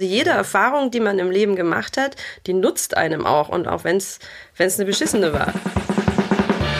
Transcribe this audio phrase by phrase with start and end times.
[0.00, 2.16] Also jede Erfahrung, die man im Leben gemacht hat,
[2.48, 4.18] die nutzt einem auch und auch wenn es
[4.58, 5.54] eine beschissene war.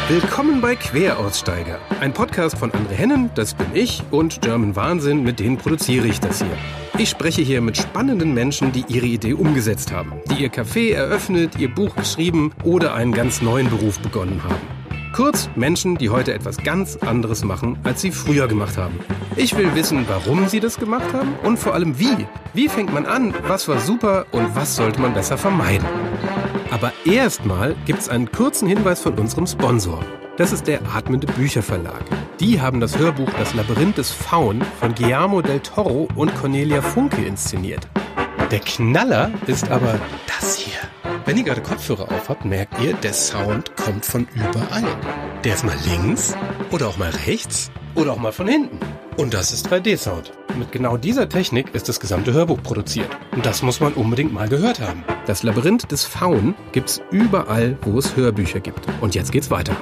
[0.08, 5.38] Willkommen bei Queraussteiger, ein Podcast von André Hennen, das bin ich, und German Wahnsinn, mit
[5.38, 6.58] denen produziere ich das hier.
[6.98, 11.56] Ich spreche hier mit spannenden Menschen, die ihre Idee umgesetzt haben, die ihr Café eröffnet,
[11.56, 14.73] ihr Buch geschrieben oder einen ganz neuen Beruf begonnen haben.
[15.14, 18.98] Kurz Menschen, die heute etwas ganz anderes machen, als sie früher gemacht haben.
[19.36, 22.26] Ich will wissen, warum sie das gemacht haben und vor allem wie.
[22.52, 23.32] Wie fängt man an?
[23.46, 25.86] Was war super und was sollte man besser vermeiden?
[26.72, 30.00] Aber erstmal gibt es einen kurzen Hinweis von unserem Sponsor.
[30.36, 32.02] Das ist der Atmende Bücherverlag.
[32.40, 37.24] Die haben das Hörbuch Das Labyrinth des Faun von Guillermo del Toro und Cornelia Funke
[37.24, 37.86] inszeniert.
[38.50, 40.80] Der Knaller ist aber das hier.
[41.26, 44.84] Wenn ihr gerade Kopfhörer auf habt, merkt ihr, der Sound kommt von überall.
[45.42, 46.36] Der ist mal links
[46.70, 48.78] oder auch mal rechts oder auch mal von hinten.
[49.16, 50.32] Und das ist 3D-Sound.
[50.58, 53.08] Mit genau dieser Technik ist das gesamte Hörbuch produziert.
[53.32, 55.02] Und das muss man unbedingt mal gehört haben.
[55.24, 58.86] Das Labyrinth des Faun gibt's überall, wo es Hörbücher gibt.
[59.00, 59.74] Und jetzt geht's weiter.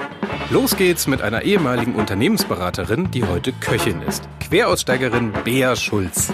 [0.49, 4.23] Los geht's mit einer ehemaligen Unternehmensberaterin, die heute Köchin ist.
[4.39, 6.31] Queraussteigerin Bea Schulz.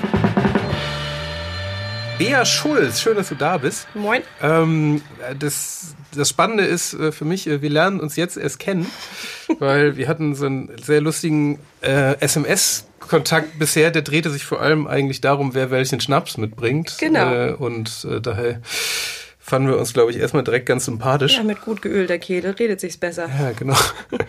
[2.20, 3.88] Bea Schulz, schön, dass du da bist.
[3.96, 4.24] Moin.
[4.42, 5.02] Ähm,
[5.40, 8.92] das, das Spannende ist äh, für mich, äh, wir lernen uns jetzt erst kennen,
[9.60, 13.90] weil wir hatten so einen sehr lustigen äh, SMS-Kontakt bisher.
[13.92, 16.98] Der drehte sich vor allem eigentlich darum, wer welchen Schnaps mitbringt.
[17.00, 17.34] Genau.
[17.34, 18.60] Äh, und äh, daher
[19.50, 21.38] fanden wir uns, glaube ich, erstmal direkt ganz sympathisch.
[21.38, 23.28] Ja, mit gut geölter Kehle redet sich's besser.
[23.28, 23.76] Ja, genau.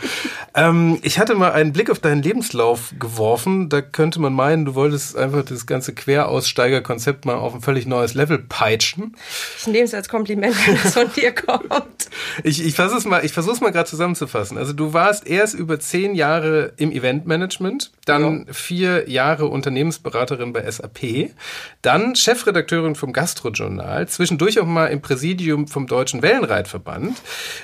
[0.54, 3.68] ähm, ich hatte mal einen Blick auf deinen Lebenslauf geworfen.
[3.68, 8.14] Da könnte man meinen, du wolltest einfach das ganze Queraussteiger-Konzept mal auf ein völlig neues
[8.14, 9.14] Level peitschen.
[9.58, 11.70] Ich nehme es als Kompliment, wenn es von dir kommt.
[12.42, 14.58] Ich, ich versuche es mal, ich versuch's mal gerade zusammenzufassen.
[14.58, 18.52] Also du warst erst über zehn Jahre im Eventmanagement, dann Ja.
[18.52, 21.30] vier Jahre Unternehmensberaterin bei SAP,
[21.82, 27.20] dann Chefredakteurin vom Gastrojournal, zwischendurch auch mal im Präsidium vom Deutschen Wellenreitverband,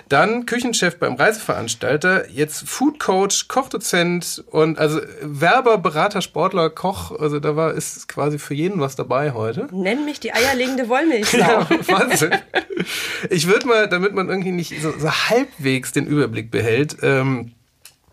[0.09, 7.55] dann Küchenchef beim Reiseveranstalter, jetzt Foodcoach, Kochdozent und also Werber, Berater, Sportler, Koch, also da
[7.55, 9.69] war ist quasi für jeden was dabei heute.
[9.71, 11.39] Nenn mich die eierlegende Wollmilchsau.
[11.39, 12.35] Ja, Wahnsinn.
[13.31, 17.53] Ich würde mal, damit man irgendwie nicht so, so halbwegs den Überblick behält, ähm,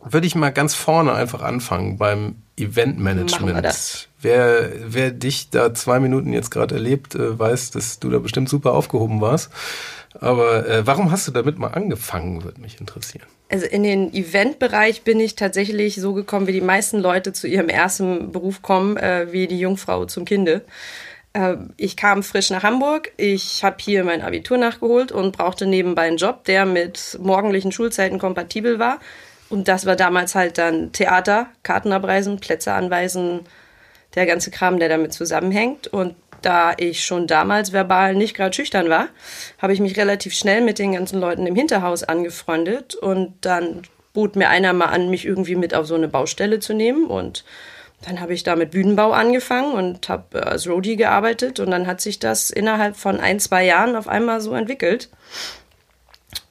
[0.10, 4.08] würde ich mal ganz vorne einfach anfangen beim Eventmanagement.
[4.22, 8.48] Wer, wer dich da zwei Minuten jetzt gerade erlebt, äh, weiß, dass du da bestimmt
[8.48, 9.50] super aufgehoben warst.
[10.20, 13.26] Aber äh, warum hast du damit mal angefangen, würde mich interessieren.
[13.50, 17.70] Also in den Eventbereich bin ich tatsächlich so gekommen, wie die meisten Leute zu ihrem
[17.70, 20.62] ersten Beruf kommen, äh, wie die Jungfrau zum Kinde.
[21.34, 26.04] Äh, ich kam frisch nach Hamburg, ich habe hier mein Abitur nachgeholt und brauchte nebenbei
[26.04, 29.00] einen Job, der mit morgendlichen Schulzeiten kompatibel war.
[29.50, 33.42] Und das war damals halt dann Theater, Karten abreisen, Plätze anweisen,
[34.16, 35.88] der ganze Kram, der damit zusammenhängt.
[35.88, 39.08] Und da ich schon damals verbal nicht gerade schüchtern war,
[39.60, 42.96] habe ich mich relativ schnell mit den ganzen Leuten im Hinterhaus angefreundet.
[42.96, 43.84] Und dann
[44.14, 47.06] bot mir einer mal an, mich irgendwie mit auf so eine Baustelle zu nehmen.
[47.06, 47.44] Und
[48.06, 51.60] dann habe ich da mit Bühnenbau angefangen und habe als Roadie gearbeitet.
[51.60, 55.10] Und dann hat sich das innerhalb von ein, zwei Jahren auf einmal so entwickelt,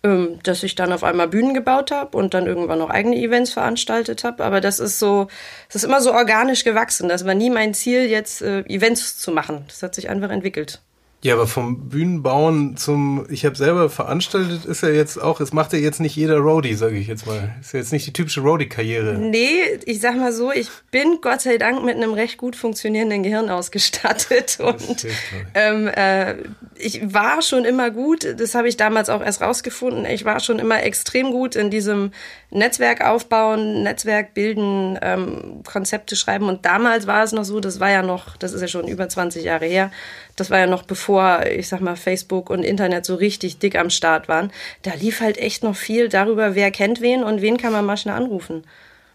[0.03, 3.53] ähm, dass ich dann auf einmal Bühnen gebaut habe und dann irgendwann noch eigene Events
[3.53, 4.44] veranstaltet habe.
[4.44, 5.28] Aber das ist so,
[5.69, 7.09] das ist immer so organisch gewachsen.
[7.09, 9.65] Das war nie mein Ziel, jetzt äh, Events zu machen.
[9.69, 10.81] Das hat sich einfach entwickelt.
[11.25, 15.72] Ja, aber vom Bühnenbauen zum, ich habe selber veranstaltet, ist ja jetzt auch, es macht
[15.72, 17.55] ja jetzt nicht jeder Roadie, sage ich jetzt mal.
[17.60, 19.15] Ist ja jetzt nicht die typische Roadie-Karriere.
[19.15, 23.22] Nee, ich sag mal so, ich bin Gott sei Dank mit einem recht gut funktionierenden
[23.22, 24.59] Gehirn ausgestattet.
[24.59, 25.06] Und
[25.55, 26.34] ähm, äh,
[26.75, 30.59] ich war schon immer gut, das habe ich damals auch erst rausgefunden, ich war schon
[30.59, 32.10] immer extrem gut in diesem
[32.50, 36.49] Netzwerk aufbauen, Netzwerk bilden, ähm, Konzepte schreiben.
[36.49, 39.09] Und damals war es noch so, das war ja noch, das ist ja schon über
[39.09, 39.93] 20 Jahre her,
[40.37, 43.91] das war ja noch bevor, ich sag mal, Facebook und Internet so richtig dick am
[43.91, 44.50] Start waren.
[44.82, 47.97] Da lief halt echt noch viel darüber, wer kennt wen und wen kann man mal
[47.97, 48.65] schnell anrufen.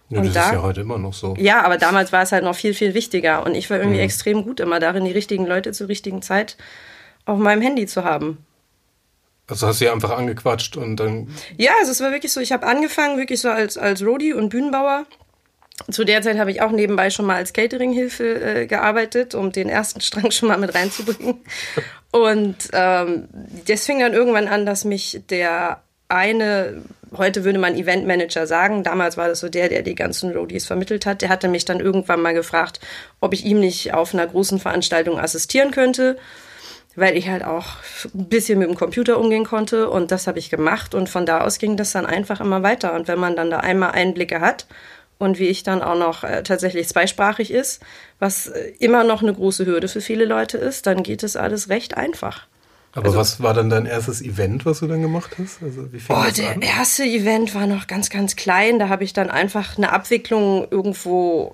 [0.10, 1.36] Ja, Und das da- ist ja heute immer noch so.
[1.38, 3.46] Ja, aber damals war es halt noch viel, viel wichtiger.
[3.46, 6.56] Und ich war irgendwie extrem gut immer darin, die richtigen Leute zur richtigen Zeit
[7.26, 8.38] auf meinem Handy zu haben.
[9.50, 11.28] Also hast du ja einfach angequatscht und dann
[11.58, 14.50] Ja, also es war wirklich so, ich habe angefangen wirklich so als, als Roadie und
[14.50, 15.06] Bühnenbauer.
[15.92, 19.70] Zu der Zeit habe ich auch nebenbei schon mal als Cateringhilfe äh, gearbeitet, um den
[19.70, 21.42] ersten Strang schon mal mit reinzubringen.
[22.12, 23.28] Und ähm,
[23.68, 26.84] das fing dann irgendwann an, dass mich der eine,
[27.16, 31.06] heute würde man Eventmanager sagen, damals war das so der, der die ganzen Roadies vermittelt
[31.06, 32.80] hat, der hatte mich dann irgendwann mal gefragt,
[33.20, 36.18] ob ich ihm nicht auf einer großen Veranstaltung assistieren könnte
[36.98, 37.76] weil ich halt auch
[38.16, 41.42] ein bisschen mit dem Computer umgehen konnte und das habe ich gemacht und von da
[41.42, 44.66] aus ging das dann einfach immer weiter und wenn man dann da einmal Einblicke hat
[45.18, 47.82] und wie ich dann auch noch äh, tatsächlich zweisprachig ist,
[48.20, 51.70] was äh, immer noch eine große Hürde für viele Leute ist, dann geht es alles
[51.70, 52.48] recht einfach.
[52.94, 55.62] Aber also, was war dann dein erstes Event, was du dann gemacht hast?
[55.62, 56.62] Also wie fing oh, das der an?
[56.62, 58.80] erste Event war noch ganz, ganz klein.
[58.80, 61.54] Da habe ich dann einfach eine Abwicklung irgendwo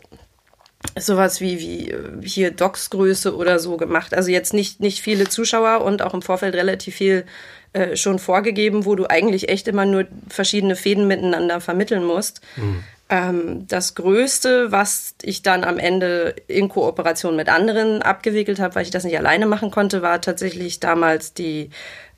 [0.98, 4.14] sowas wie, wie äh, hier Docs-Größe oder so gemacht.
[4.14, 7.26] Also jetzt nicht, nicht viele Zuschauer und auch im Vorfeld relativ viel
[7.74, 12.42] äh, schon vorgegeben, wo du eigentlich echt immer nur verschiedene Fäden miteinander vermitteln musst.
[12.56, 12.84] Mhm.
[13.14, 18.82] Ähm, das Größte, was ich dann am Ende in Kooperation mit anderen abgewickelt habe, weil
[18.82, 21.70] ich das nicht alleine machen konnte, war tatsächlich damals die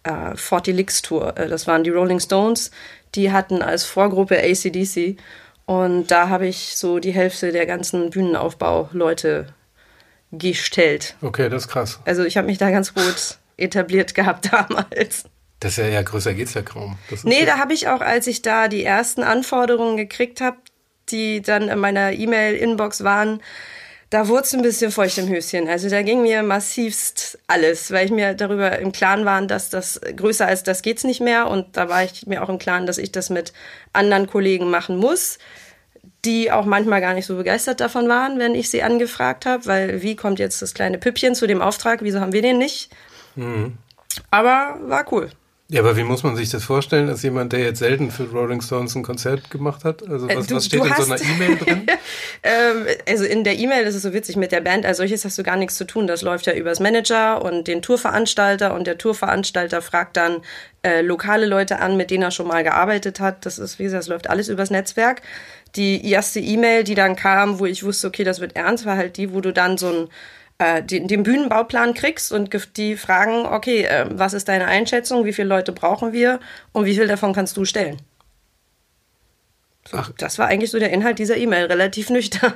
[0.04, 1.38] äh, 40 Licks Tour.
[1.38, 2.72] Äh, das waren die Rolling Stones.
[3.14, 5.18] Die hatten als Vorgruppe ACDC
[5.66, 9.48] und da habe ich so die Hälfte der ganzen Bühnenaufbau-Leute
[10.32, 11.18] gestellt.
[11.22, 12.00] Okay, das ist krass.
[12.06, 15.26] Also ich habe mich da ganz gut etabliert gehabt damals.
[15.60, 16.98] Das ist ja, ja größer geht's ja kaum.
[17.24, 20.58] nee, ja da habe ich auch, als ich da die ersten Anforderungen gekriegt habe,
[21.10, 23.42] die dann in meiner E-Mail-Inbox waren,
[24.10, 25.68] da wurde es ein bisschen feucht im Höschen.
[25.68, 30.00] Also da ging mir massivst alles, weil ich mir darüber im Klaren war, dass das
[30.16, 31.48] größer als das geht's nicht mehr.
[31.48, 33.52] Und da war ich mir auch im Klaren, dass ich das mit
[33.94, 35.40] anderen Kollegen machen muss,
[36.24, 40.02] die auch manchmal gar nicht so begeistert davon waren, wenn ich sie angefragt habe, weil
[40.02, 42.02] wie kommt jetzt das kleine Püppchen zu dem Auftrag?
[42.02, 42.92] Wieso haben wir den nicht?
[43.36, 43.78] Mhm.
[44.32, 45.30] Aber war cool.
[45.68, 48.62] Ja, aber wie muss man sich das vorstellen, als jemand, der jetzt selten für Rolling
[48.62, 50.08] Stones ein Konzert gemacht hat?
[50.08, 51.88] Also was, du, was steht in so einer E-Mail drin?
[52.44, 55.40] ähm, also in der E-Mail ist es so witzig mit der Band, als solches hast
[55.40, 56.06] du gar nichts zu tun.
[56.06, 60.42] Das läuft ja übers Manager und den Tourveranstalter und der Tourveranstalter fragt dann
[60.84, 63.48] äh, lokale Leute an, mit denen er schon mal gearbeitet hat.
[63.48, 65.24] Das ist, wie gesagt, das läuft alles übers Netzwerk.
[65.76, 69.18] Die erste E-Mail, die dann kam, wo ich wusste, okay, das wird ernst, war halt
[69.18, 70.08] die, wo du dann so ein
[70.58, 75.34] äh, den, den Bühnenbauplan kriegst und die fragen, okay, äh, was ist deine Einschätzung, wie
[75.34, 76.40] viele Leute brauchen wir
[76.72, 77.98] und wie viel davon kannst du stellen?
[79.88, 80.12] So, Ach.
[80.18, 82.54] Das war eigentlich so der Inhalt dieser E-Mail, relativ nüchtern.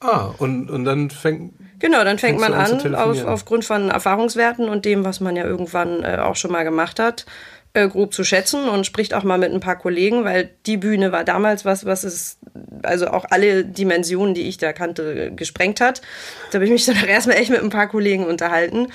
[0.00, 1.54] Ah, und, und dann fängt.
[1.78, 6.02] Genau, dann fängt man an, auf, aufgrund von Erfahrungswerten und dem, was man ja irgendwann
[6.02, 7.26] äh, auch schon mal gemacht hat,
[7.74, 11.12] äh, grob zu schätzen und spricht auch mal mit ein paar Kollegen, weil die Bühne
[11.12, 12.38] war damals was, was es,
[12.82, 16.02] also auch alle Dimensionen, die ich da kannte, gesprengt hat.
[16.50, 18.88] Da habe ich mich dann auch erstmal echt mit ein paar Kollegen unterhalten.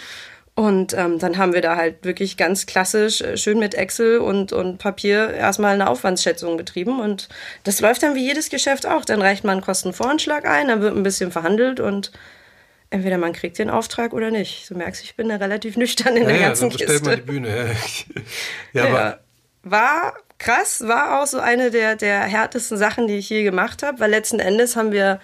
[0.53, 4.53] Und ähm, dann haben wir da halt wirklich ganz klassisch, äh, schön mit Excel und,
[4.53, 6.99] und Papier erstmal eine Aufwandsschätzung betrieben.
[6.99, 7.29] Und
[7.63, 9.05] das läuft dann wie jedes Geschäft auch.
[9.05, 12.11] Dann reicht man einen Kostenvoranschlag ein, dann wird ein bisschen verhandelt und
[12.89, 14.69] entweder man kriegt den Auftrag oder nicht.
[14.69, 17.03] Du merkst, ich bin da relativ nüchtern in ja, der ganzen ja, Kiste.
[17.03, 17.75] Mal die Bühne.
[18.73, 19.19] ja, ja, aber
[19.63, 23.99] war krass, war auch so eine der, der härtesten Sachen, die ich je gemacht habe,
[23.99, 25.19] weil letzten Endes haben wir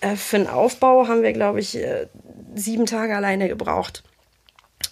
[0.00, 2.06] äh, für den Aufbau haben wir, glaube ich, äh,
[2.54, 4.02] sieben Tage alleine gebraucht.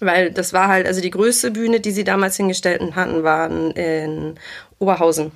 [0.01, 4.35] Weil das war halt, also die größte Bühne, die sie damals hingestellt hatten, waren in
[4.79, 5.33] Oberhausen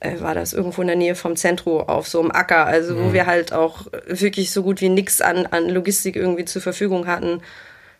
[0.00, 3.04] äh, war das irgendwo in der Nähe vom Zentrum auf so einem Acker, also mhm.
[3.04, 7.06] wo wir halt auch wirklich so gut wie nichts an, an Logistik irgendwie zur Verfügung
[7.06, 7.42] hatten,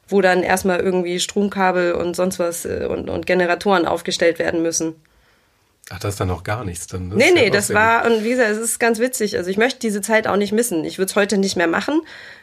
[0.08, 4.94] wo dann erstmal irgendwie Stromkabel und sonst was äh, und, und Generatoren aufgestellt werden müssen.
[5.90, 7.10] Ach, das ist dann noch gar nichts dann.
[7.10, 9.36] Das nee, nee, das war, und wie gesagt, es ist ganz witzig.
[9.36, 10.84] Also ich möchte diese Zeit auch nicht missen.
[10.84, 12.00] Ich würde es heute nicht mehr machen,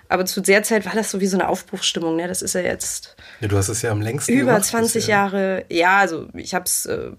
[0.08, 2.16] aber zu der Zeit war das so wie so eine Aufbruchsstimmung.
[2.16, 2.30] Ne?
[2.30, 3.18] Das ist ja jetzt.
[3.42, 5.66] Ja, du hast es ja am längsten Über gemacht, 20 Jahre.
[5.70, 7.12] Ja, also ich habe es äh,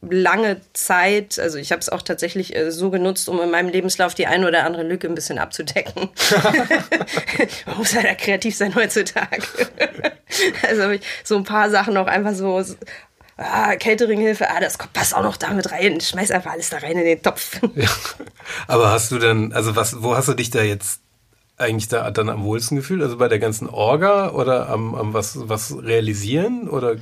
[0.00, 4.14] lange Zeit, also ich habe es auch tatsächlich äh, so genutzt, um in meinem Lebenslauf
[4.14, 6.08] die eine oder andere Lücke ein bisschen abzudecken.
[7.66, 9.42] Man muss ja da kreativ sein heutzutage.
[10.68, 12.64] also habe ich so ein paar Sachen auch einfach so
[13.38, 16.00] ah, Cateringhilfe, ah, das passt auch noch damit rein.
[16.00, 17.60] Schmeiß einfach alles da rein in den Topf.
[17.74, 17.88] Ja.
[18.66, 21.00] Aber hast du dann, also was, wo hast du dich da jetzt
[21.56, 23.02] eigentlich da dann am wohlsten gefühlt?
[23.02, 26.96] Also bei der ganzen Orga oder am, am was, was realisieren oder?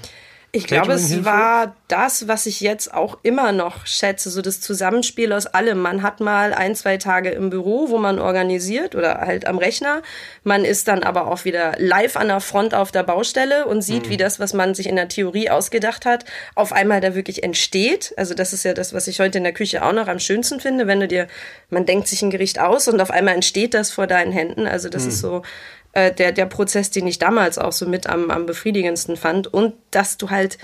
[0.56, 5.32] Ich glaube, es war das, was ich jetzt auch immer noch schätze, so das Zusammenspiel
[5.32, 5.78] aus allem.
[5.78, 10.00] Man hat mal ein, zwei Tage im Büro, wo man organisiert oder halt am Rechner.
[10.44, 14.06] Man ist dann aber auch wieder live an der Front auf der Baustelle und sieht,
[14.06, 14.10] mhm.
[14.10, 18.14] wie das, was man sich in der Theorie ausgedacht hat, auf einmal da wirklich entsteht.
[18.16, 20.58] Also das ist ja das, was ich heute in der Küche auch noch am schönsten
[20.58, 21.28] finde, wenn du dir,
[21.68, 24.66] man denkt sich ein Gericht aus und auf einmal entsteht das vor deinen Händen.
[24.66, 25.08] Also das mhm.
[25.10, 25.42] ist so,
[25.97, 29.53] äh, der, der Prozess, den ich damals auch so mit am, am befriedigendsten fand.
[29.53, 30.59] Und dass du halt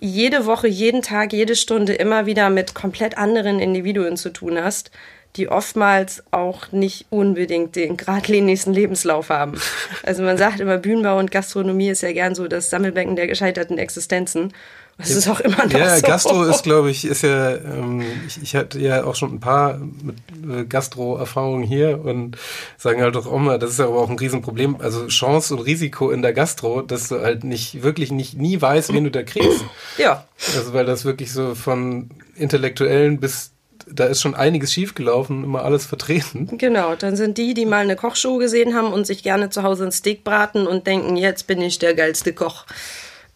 [0.00, 4.90] jede Woche, jeden Tag, jede Stunde immer wieder mit komplett anderen Individuen zu tun hast,
[5.36, 9.60] die oftmals auch nicht unbedingt den geradlinigsten Lebenslauf haben.
[10.02, 13.78] Also man sagt immer, Bühnenbau und Gastronomie ist ja gern so das Sammelbecken der gescheiterten
[13.78, 14.52] Existenzen.
[14.98, 16.02] Das ist auch immer noch ja, so.
[16.02, 19.78] Gastro ist, glaube ich, ist ja, ähm, ich, ich hatte ja auch schon ein paar
[19.78, 20.16] mit
[20.48, 22.36] äh, Gastro-Erfahrungen hier und
[22.78, 26.10] sagen halt auch immer, das ist ja aber auch ein Riesenproblem, also Chance und Risiko
[26.10, 29.64] in der Gastro, dass du halt nicht, wirklich nicht, nie weißt, wen du da kriegst.
[29.98, 30.26] Ja.
[30.56, 33.50] Also weil das wirklich so von Intellektuellen bis
[33.86, 36.56] da ist schon einiges schiefgelaufen, immer alles vertreten.
[36.56, 39.84] Genau, dann sind die, die mal eine Kochshow gesehen haben und sich gerne zu Hause
[39.84, 42.64] ein Steak braten und denken, jetzt bin ich der geilste Koch.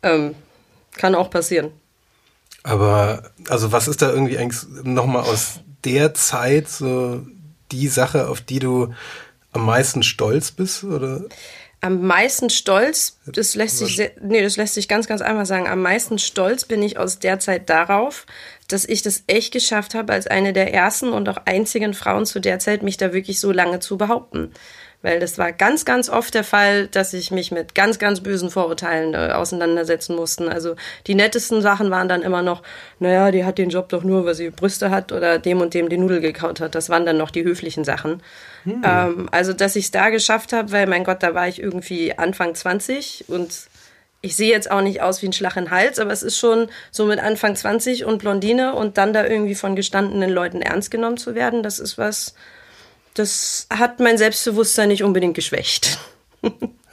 [0.03, 0.35] Ähm,
[0.93, 1.71] kann auch passieren.
[2.63, 7.25] Aber, also was ist da irgendwie eigentlich nochmal aus der Zeit so
[7.73, 8.93] die Sache, auf die du
[9.53, 11.25] am meisten stolz bist, oder?
[11.81, 15.69] Am meisten stolz, das lässt sich, sehr, nee, das lässt sich ganz, ganz einfach sagen.
[15.69, 18.27] Am meisten stolz bin ich aus der Zeit darauf,
[18.67, 22.41] dass ich das echt geschafft habe, als eine der ersten und auch einzigen Frauen zu
[22.41, 24.53] der Zeit, mich da wirklich so lange zu behaupten.
[25.01, 28.51] Weil das war ganz, ganz oft der Fall, dass ich mich mit ganz, ganz bösen
[28.51, 30.49] Vorurteilen äh, auseinandersetzen mussten.
[30.49, 30.75] Also
[31.07, 32.63] die nettesten Sachen waren dann immer noch,
[32.99, 35.89] naja, die hat den Job doch nur, weil sie Brüste hat oder dem und dem
[35.89, 36.75] die Nudel gekaut hat.
[36.75, 38.23] Das waren dann noch die höflichen Sachen.
[38.65, 38.83] Hm.
[38.85, 42.19] Ähm, also, dass ich es da geschafft habe, weil, mein Gott, da war ich irgendwie
[42.19, 43.69] Anfang 20 und
[44.21, 46.39] ich sehe jetzt auch nicht aus wie ein Schlag in den Hals, aber es ist
[46.39, 50.91] schon so mit Anfang 20 und Blondine und dann da irgendwie von gestandenen Leuten ernst
[50.91, 52.35] genommen zu werden, das ist was,
[53.19, 55.99] das hat mein Selbstbewusstsein nicht unbedingt geschwächt.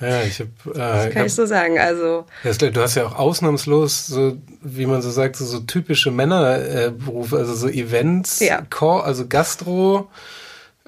[0.02, 0.50] Ja, ich habe.
[0.72, 1.80] Äh, das kann hab, ich so sagen.
[1.80, 2.26] Also.
[2.44, 7.40] Du hast ja auch ausnahmslos, so wie man so sagt, so, so typische Männerberufe, äh,
[7.40, 8.62] also so Events, ja.
[8.70, 10.10] Core, also Gastro,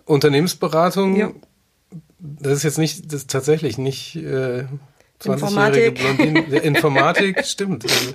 [0.06, 1.15] Unternehmensberatung.
[1.15, 1.32] Ja.
[2.20, 4.15] Das ist jetzt nicht, das ist tatsächlich nicht.
[4.17, 4.65] Äh,
[5.25, 6.00] Informatik.
[6.63, 7.86] Informatik, stimmt.
[7.97, 8.13] Also.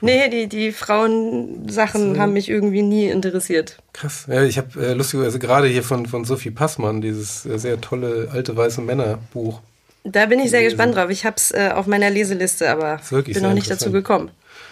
[0.00, 2.20] Nee, die, die Frauensachen so.
[2.20, 3.78] haben mich irgendwie nie interessiert.
[3.92, 4.26] Krass.
[4.28, 8.28] Ja, ich habe äh, lustigerweise gerade hier von, von Sophie Passmann dieses äh, sehr tolle
[8.32, 9.60] alte weiße Männer Buch.
[10.02, 10.76] Da bin ich sehr gelesen.
[10.76, 11.10] gespannt drauf.
[11.10, 14.30] Ich habe es äh, auf meiner Leseliste, aber bin noch nicht dazu gekommen.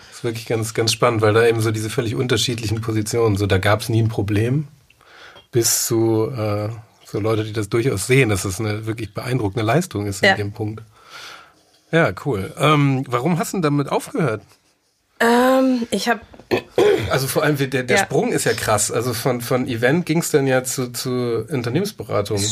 [0.08, 3.46] Das ist wirklich ganz, ganz spannend, weil da eben so diese völlig unterschiedlichen Positionen, so
[3.46, 4.68] da gab es nie ein Problem,
[5.52, 6.68] bis zu äh,
[7.04, 10.32] so Leute, die das durchaus sehen, dass es das eine wirklich beeindruckende Leistung ist ja.
[10.32, 10.82] in dem Punkt.
[11.92, 12.52] Ja, cool.
[12.58, 14.42] Ähm, warum hast du denn damit aufgehört?
[15.20, 16.20] Ähm, ich habe.
[17.10, 18.02] Also vor allem der, der ja.
[18.02, 18.90] Sprung ist ja krass.
[18.90, 22.42] Also von, von Event ging es dann ja zu, zu Unternehmensberatung.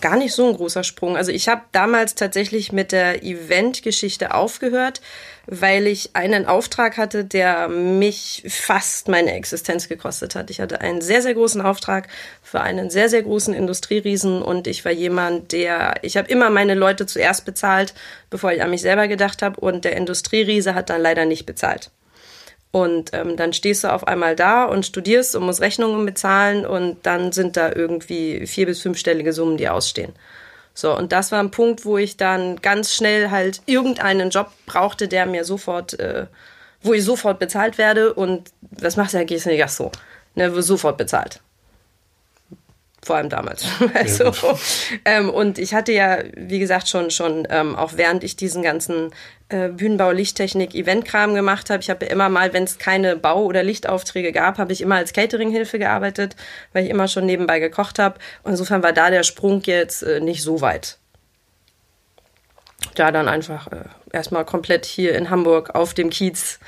[0.00, 1.16] Gar nicht so ein großer Sprung.
[1.16, 5.00] Also ich habe damals tatsächlich mit der Event-Geschichte aufgehört,
[5.50, 10.48] weil ich einen Auftrag hatte, der mich fast meine Existenz gekostet hat.
[10.48, 12.06] Ich hatte einen sehr, sehr großen Auftrag
[12.42, 16.74] für einen sehr, sehr großen Industrieriesen und ich war jemand, der, ich habe immer meine
[16.74, 17.94] Leute zuerst bezahlt,
[18.30, 21.90] bevor ich an mich selber gedacht habe und der Industrieriese hat dann leider nicht bezahlt.
[22.70, 26.98] Und ähm, dann stehst du auf einmal da und studierst und musst Rechnungen bezahlen und
[27.04, 30.12] dann sind da irgendwie vier- bis fünfstellige Summen, die ausstehen.
[30.74, 35.08] So, und das war ein Punkt, wo ich dann ganz schnell halt irgendeinen Job brauchte,
[35.08, 36.26] der mir sofort, äh,
[36.82, 38.14] wo ich sofort bezahlt werde.
[38.14, 39.18] Und was machst du?
[39.18, 39.90] Ja, gehst du so,
[40.34, 41.40] ne, sofort bezahlt
[43.02, 43.64] vor allem damals.
[43.94, 44.32] also,
[45.04, 49.10] ähm, und ich hatte ja, wie gesagt, schon, schon ähm, auch während ich diesen ganzen
[49.48, 53.62] äh, Bühnenbau, Lichttechnik, Eventkram gemacht habe, ich habe immer mal, wenn es keine Bau- oder
[53.62, 56.36] Lichtaufträge gab, habe ich immer als Cateringhilfe gearbeitet,
[56.72, 58.18] weil ich immer schon nebenbei gekocht habe.
[58.42, 60.98] Und insofern war da der Sprung jetzt äh, nicht so weit.
[62.94, 66.58] Da dann einfach äh, erstmal komplett hier in Hamburg auf dem Kiez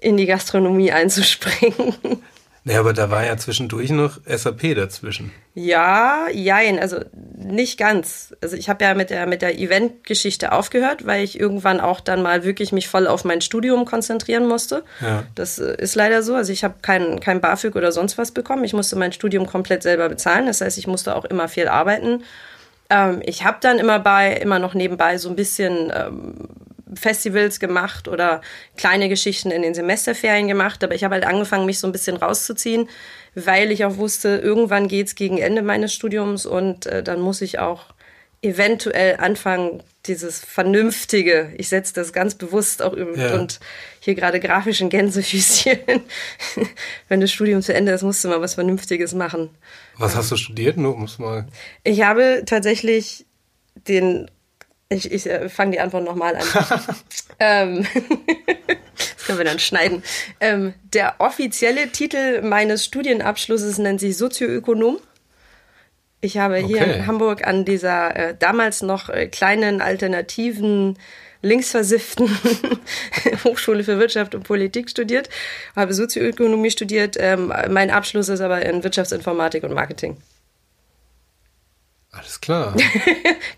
[0.00, 1.94] in die Gastronomie einzuspringen.
[2.68, 5.32] Ja, aber da war ja zwischendurch noch SAP dazwischen.
[5.54, 6.98] Ja, jein, also
[7.36, 8.34] nicht ganz.
[8.42, 12.22] Also ich habe ja mit der, mit der Event-Geschichte aufgehört, weil ich irgendwann auch dann
[12.22, 14.84] mal wirklich mich voll auf mein Studium konzentrieren musste.
[15.00, 15.24] Ja.
[15.34, 16.34] Das äh, ist leider so.
[16.34, 18.64] Also ich habe kein, kein BAföG oder sonst was bekommen.
[18.64, 20.46] Ich musste mein Studium komplett selber bezahlen.
[20.46, 22.22] Das heißt, ich musste auch immer viel arbeiten.
[22.90, 26.48] Ähm, ich habe dann immer bei, immer noch nebenbei so ein bisschen ähm,
[26.94, 28.40] Festivals gemacht oder
[28.76, 32.16] kleine Geschichten in den Semesterferien gemacht, aber ich habe halt angefangen, mich so ein bisschen
[32.16, 32.88] rauszuziehen,
[33.34, 37.40] weil ich auch wusste, irgendwann geht es gegen Ende meines Studiums und äh, dann muss
[37.40, 37.86] ich auch
[38.40, 43.34] eventuell anfangen, dieses Vernünftige, ich setze das ganz bewusst auch üben ja.
[43.34, 43.60] und
[44.00, 45.78] hier gerade grafischen Gänsefüßchen.
[47.08, 49.50] Wenn das Studium zu Ende ist, musst du mal was Vernünftiges machen.
[49.98, 50.76] Was hast du studiert?
[50.76, 51.46] Nur muss mal.
[51.84, 53.26] Ich habe tatsächlich
[53.86, 54.30] den
[54.88, 56.42] ich, ich äh, fange die Antwort nochmal an.
[57.40, 57.86] ähm,
[58.66, 60.02] das können wir dann schneiden.
[60.40, 64.98] Ähm, der offizielle Titel meines Studienabschlusses nennt sich Sozioökonom.
[66.20, 66.94] Ich habe hier okay.
[66.94, 70.98] in Hamburg an dieser äh, damals noch äh, kleinen alternativen
[71.42, 72.28] linksversifften
[73.44, 75.28] Hochschule für Wirtschaft und Politik studiert,
[75.76, 77.16] habe Sozioökonomie studiert.
[77.20, 80.16] Ähm, mein Abschluss ist aber in Wirtschaftsinformatik und Marketing.
[82.10, 82.74] Alles klar.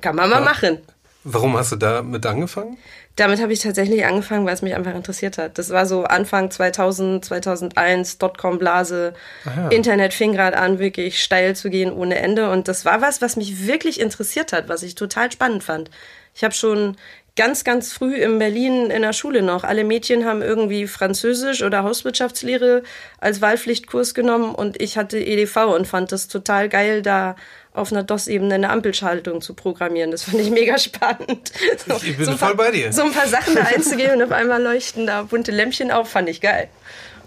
[0.02, 0.80] Kann man mal machen.
[1.22, 2.78] Warum hast du damit angefangen?
[3.16, 5.58] Damit habe ich tatsächlich angefangen, weil es mich einfach interessiert hat.
[5.58, 9.12] Das war so Anfang 2000, 2001, Dotcom-Blase.
[9.44, 9.68] Ja.
[9.68, 12.50] Internet fing gerade an, wirklich steil zu gehen ohne Ende.
[12.50, 15.90] Und das war was, was mich wirklich interessiert hat, was ich total spannend fand.
[16.34, 16.96] Ich habe schon
[17.36, 19.64] ganz, ganz früh in Berlin in der Schule noch.
[19.64, 22.82] Alle Mädchen haben irgendwie Französisch oder Hauswirtschaftslehre
[23.18, 27.36] als Wahlpflichtkurs genommen und ich hatte EDV und fand das total geil, da
[27.72, 30.10] auf einer DOS-Ebene eine Ampelschaltung zu programmieren.
[30.10, 31.52] Das fand ich mega spannend.
[31.86, 32.92] So, ich bin so voll bei dir.
[32.92, 36.28] So ein paar Sachen da einzugeben und auf einmal leuchten da bunte Lämpchen auf, fand
[36.28, 36.68] ich geil.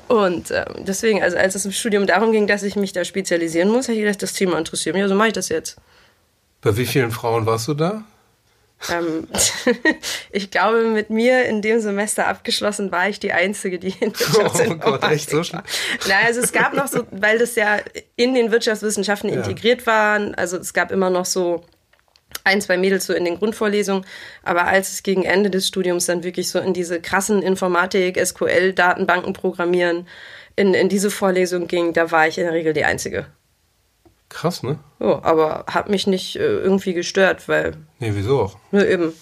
[0.07, 3.69] Und äh, deswegen, also als es im Studium darum ging, dass ich mich da spezialisieren
[3.69, 5.77] muss, habe ich gedacht, das Thema interessiert mich, also mache ich das jetzt.
[6.61, 8.03] Bei wie vielen Frauen warst du da?
[8.91, 9.27] Ähm,
[10.31, 14.83] ich glaube, mit mir in dem Semester abgeschlossen war ich die Einzige, die in Wirtschaftsinformatik
[14.85, 15.61] Oh Gott, echt so schlimm?
[16.07, 17.77] Nein, also es gab noch so, weil das ja
[18.15, 19.35] in den Wirtschaftswissenschaften ja.
[19.35, 21.63] integriert waren, also es gab immer noch so
[22.43, 24.05] ein, zwei Mädels so in den Grundvorlesungen,
[24.43, 28.73] aber als es gegen Ende des Studiums dann wirklich so in diese krassen Informatik, SQL,
[28.73, 30.07] Datenbanken programmieren,
[30.55, 33.27] in, in diese Vorlesung ging, da war ich in der Regel die Einzige.
[34.33, 34.79] Krass, ne?
[34.99, 37.77] Ja, aber hat mich nicht äh, irgendwie gestört, weil.
[37.99, 38.57] Nee, wieso auch?
[38.71, 39.13] Nur eben.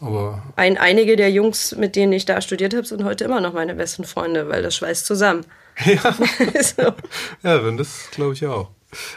[0.00, 0.42] Aber.
[0.56, 3.74] Ein, einige der Jungs, mit denen ich da studiert habe, sind heute immer noch meine
[3.74, 5.44] besten Freunde, weil das schweißt zusammen.
[5.84, 6.16] Ja.
[6.62, 6.94] so.
[7.42, 8.70] Ja, wenn das glaube ich auch.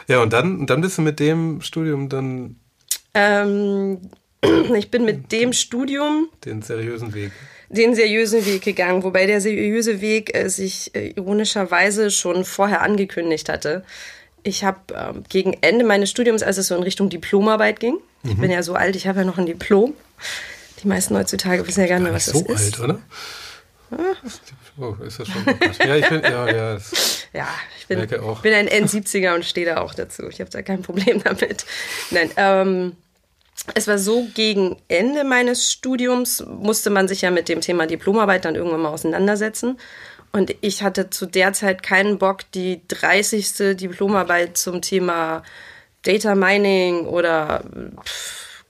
[0.08, 2.56] Ja, und dann, dann bist du mit dem Studium dann.
[3.14, 4.10] Ähm,
[4.76, 6.28] ich bin mit dem Studium.
[6.44, 7.32] Den seriösen Weg
[7.72, 13.48] den seriösen Weg gegangen, wobei der seriöse Weg äh, sich äh, ironischerweise schon vorher angekündigt
[13.48, 13.84] hatte
[14.42, 18.30] ich habe ähm, gegen Ende meines Studiums, als es so in Richtung Diplomarbeit ging, mhm.
[18.30, 19.94] ich bin ja so alt, ich habe ja noch ein Diplom.
[20.82, 22.76] Die meisten heutzutage wissen ja gar nicht mehr, was das so ist.
[22.76, 23.00] so alt, oder?
[24.78, 25.44] Oh, ist das schon?
[25.86, 26.78] ja, ich bin, ja, ja,
[27.32, 30.28] ja, ich bin, bin ein N70er und stehe da auch dazu.
[30.28, 31.66] Ich habe da kein Problem damit.
[32.10, 32.96] Nein, ähm,
[33.74, 38.44] es war so, gegen Ende meines Studiums musste man sich ja mit dem Thema Diplomarbeit
[38.44, 39.78] dann irgendwann mal auseinandersetzen.
[40.32, 43.76] Und ich hatte zu der Zeit keinen Bock, die 30.
[43.76, 45.42] Diplomarbeit zum Thema
[46.02, 47.64] Data Mining oder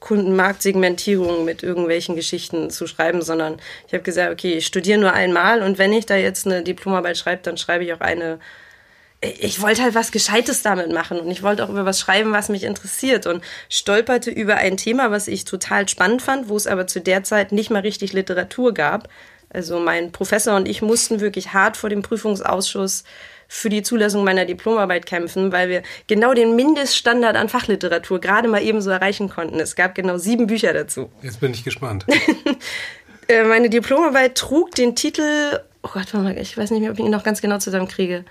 [0.01, 5.63] Kundenmarktsegmentierung mit irgendwelchen Geschichten zu schreiben, sondern ich habe gesagt, okay, ich studiere nur einmal
[5.63, 8.41] und wenn ich da jetzt eine Diplomarbeit schreibe, dann schreibe ich auch eine.
[9.21, 12.49] Ich wollte halt was Gescheites damit machen und ich wollte auch über was schreiben, was
[12.49, 16.87] mich interessiert und stolperte über ein Thema, was ich total spannend fand, wo es aber
[16.87, 19.11] zu der Zeit nicht mal richtig Literatur gab,
[19.51, 23.05] also mein Professor und ich mussten wirklich hart vor dem Prüfungsausschuss
[23.49, 28.63] für die Zulassung meiner Diplomarbeit kämpfen, weil wir genau den Mindeststandard an Fachliteratur gerade mal
[28.63, 29.59] eben so erreichen konnten.
[29.59, 31.11] Es gab genau sieben Bücher dazu.
[31.23, 32.07] Jetzt bin ich gespannt.
[33.29, 36.99] Äh, meine Diplomarbeit trug den Titel, oh Gott, warte mal, ich weiß nicht mehr, ob
[36.99, 38.25] ich ihn noch ganz genau zusammenkriege.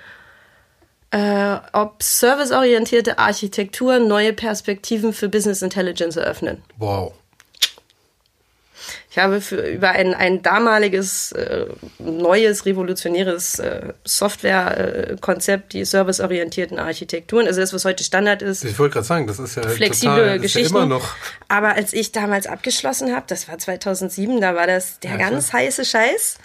[1.12, 6.62] Äh, ob serviceorientierte Architektur neue Perspektiven für Business Intelligence eröffnen.
[6.78, 7.14] Wow.
[9.10, 11.66] Ich habe für, über ein, ein damaliges, äh,
[12.00, 18.64] neues, revolutionäres äh, Softwarekonzept, die serviceorientierten Architekturen, also das, was heute Standard ist.
[18.66, 20.76] Ich wollte gerade sagen, das ist ja flexible total, Geschichten.
[20.76, 21.16] Ja immer noch.
[21.48, 25.50] Aber als ich damals abgeschlossen habe, das war 2007, da war das der ja, ganz
[25.50, 25.62] klar.
[25.64, 26.38] heiße Scheiß.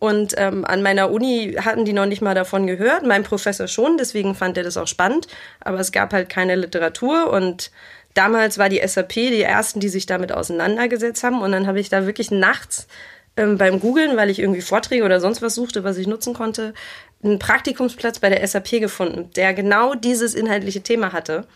[0.00, 3.98] Und ähm, an meiner Uni hatten die noch nicht mal davon gehört, mein Professor schon,
[3.98, 5.26] deswegen fand er das auch spannend.
[5.60, 7.72] Aber es gab halt keine Literatur und
[8.18, 11.40] damals war die SAP die ersten, die sich damit auseinandergesetzt haben.
[11.40, 12.88] Und dann habe ich da wirklich nachts
[13.36, 16.74] ähm, beim Googlen, weil ich irgendwie Vorträge oder sonst was suchte, was ich nutzen konnte,
[17.22, 21.46] einen Praktikumsplatz bei der SAP gefunden, der genau dieses inhaltliche Thema hatte.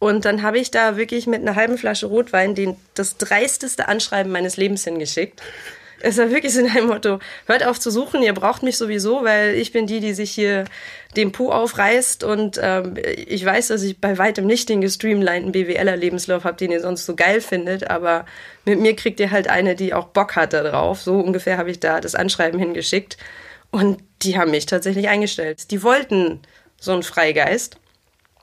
[0.00, 4.32] Und dann habe ich da wirklich mit einer halben Flasche Rotwein den, das dreisteste Anschreiben
[4.32, 5.40] meines Lebens hingeschickt.
[6.04, 9.22] Es war wirklich so in einem Motto, hört auf zu suchen, ihr braucht mich sowieso,
[9.22, 10.64] weil ich bin die, die sich hier
[11.16, 16.42] den Po aufreißt und ähm, ich weiß, dass ich bei weitem nicht den gestreamlinten BWLer-Lebenslauf
[16.42, 18.26] habe, den ihr sonst so geil findet, aber
[18.64, 21.00] mit mir kriegt ihr halt eine, die auch Bock hat da drauf.
[21.02, 23.16] So ungefähr habe ich da das Anschreiben hingeschickt
[23.70, 25.70] und die haben mich tatsächlich eingestellt.
[25.70, 26.40] Die wollten
[26.80, 27.76] so einen Freigeist.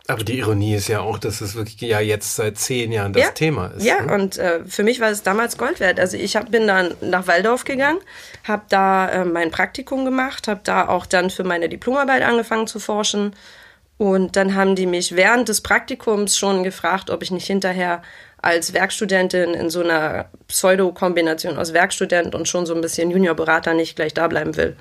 [0.10, 3.22] Aber die Ironie ist ja auch, dass es wirklich ja jetzt seit zehn Jahren das
[3.22, 3.86] ja, Thema ist.
[3.86, 4.14] Ja, ne?
[4.16, 6.00] und äh, für mich war es damals Gold wert.
[6.00, 8.00] Also ich hab, bin dann nach Waldorf gegangen,
[8.44, 12.80] habe da äh, mein Praktikum gemacht, habe da auch dann für meine Diplomarbeit angefangen zu
[12.80, 13.36] forschen.
[14.00, 18.02] Und dann haben die mich während des Praktikums schon gefragt, ob ich nicht hinterher
[18.42, 23.96] als Werkstudentin in so einer Pseudo-Kombination aus Werkstudent und schon so ein bisschen Juniorberater nicht
[23.96, 24.76] gleich da bleiben will.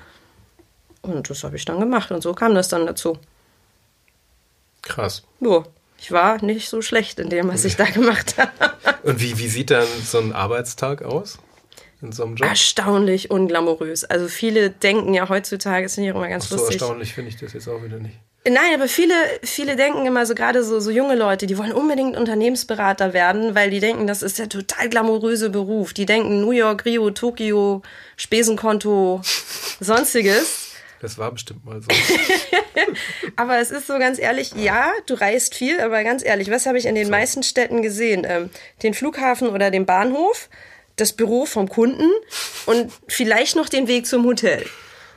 [1.03, 3.19] Und das habe ich dann gemacht und so kam das dann dazu.
[4.81, 5.23] Krass.
[5.39, 5.63] Ja,
[6.01, 8.51] ich war nicht so schlecht in dem, was ich da gemacht habe.
[9.03, 11.39] Und wie, wie sieht dann so ein Arbeitstag aus?
[12.01, 12.47] In so einem Job?
[12.47, 14.05] Erstaunlich unglamourös.
[14.05, 16.79] Also viele denken ja heutzutage, das finde ich auch immer ganz Ach so lustig.
[16.79, 18.17] So erstaunlich finde ich das jetzt auch wieder nicht.
[18.47, 19.13] Nein, aber viele,
[19.43, 23.69] viele denken immer so, gerade so, so junge Leute, die wollen unbedingt Unternehmensberater werden, weil
[23.69, 25.93] die denken, das ist der total glamouröse Beruf.
[25.93, 27.81] Die denken New York, Rio, Tokio,
[28.15, 29.21] Spesenkonto,
[29.81, 30.68] sonstiges.
[31.01, 31.87] Das war bestimmt mal so.
[33.35, 36.77] aber es ist so ganz ehrlich, ja, du reist viel, aber ganz ehrlich, was habe
[36.77, 37.11] ich in den so.
[37.11, 38.25] meisten Städten gesehen?
[38.27, 38.49] Ähm,
[38.83, 40.49] den Flughafen oder den Bahnhof,
[40.97, 42.09] das Büro vom Kunden
[42.65, 44.65] und vielleicht noch den Weg zum Hotel.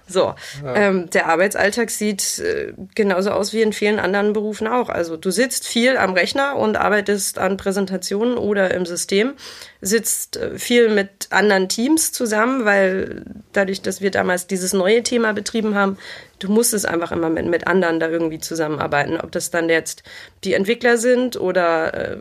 [0.09, 0.35] So,
[0.65, 0.75] ja.
[0.75, 4.89] ähm, der Arbeitsalltag sieht äh, genauso aus wie in vielen anderen Berufen auch.
[4.89, 9.35] Also du sitzt viel am Rechner und arbeitest an Präsentationen oder im System,
[9.81, 15.33] sitzt äh, viel mit anderen Teams zusammen, weil dadurch, dass wir damals dieses neue Thema
[15.33, 15.99] betrieben haben,
[16.39, 19.19] du musstest einfach immer mit, mit anderen da irgendwie zusammenarbeiten.
[19.21, 20.03] Ob das dann jetzt
[20.45, 22.17] die Entwickler sind oder äh,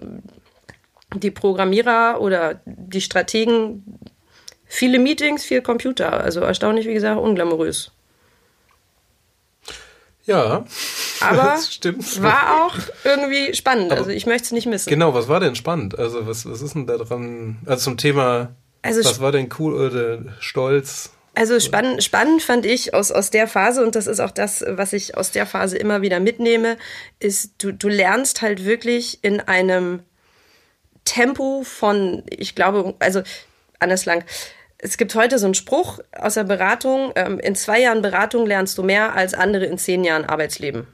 [1.15, 3.99] die Programmierer oder die Strategen,
[4.71, 6.23] viele Meetings, viel Computer.
[6.23, 7.91] Also erstaunlich, wie gesagt, unglamourös.
[10.23, 10.65] Ja,
[11.19, 12.21] aber stimmt.
[12.21, 13.91] war auch irgendwie spannend.
[13.91, 14.89] Also ich möchte es nicht missen.
[14.89, 15.99] Genau, was war denn spannend?
[15.99, 17.57] Also was, was ist denn da dran?
[17.65, 21.11] Also zum Thema, also was war denn cool oder stolz?
[21.33, 24.93] Also spannend, spannend fand ich aus, aus der Phase, und das ist auch das, was
[24.93, 26.77] ich aus der Phase immer wieder mitnehme,
[27.19, 30.01] ist, du, du lernst halt wirklich in einem
[31.05, 33.21] Tempo von, ich glaube, also
[33.79, 34.23] anders lang.
[34.83, 38.79] Es gibt heute so einen Spruch aus der Beratung, ähm, in zwei Jahren Beratung lernst
[38.79, 40.87] du mehr als andere in zehn Jahren Arbeitsleben.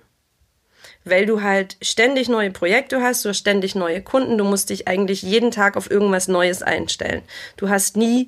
[1.06, 4.89] Weil du halt ständig neue Projekte hast, du hast ständig neue Kunden, du musst dich
[4.89, 7.21] eigentlich jeden Tag auf irgendwas Neues einstellen.
[7.56, 8.28] Du hast nie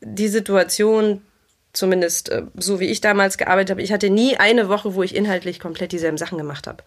[0.00, 1.22] die Situation,
[1.72, 5.14] zumindest äh, so wie ich damals gearbeitet habe, ich hatte nie eine Woche, wo ich
[5.14, 6.82] inhaltlich komplett dieselben Sachen gemacht habe.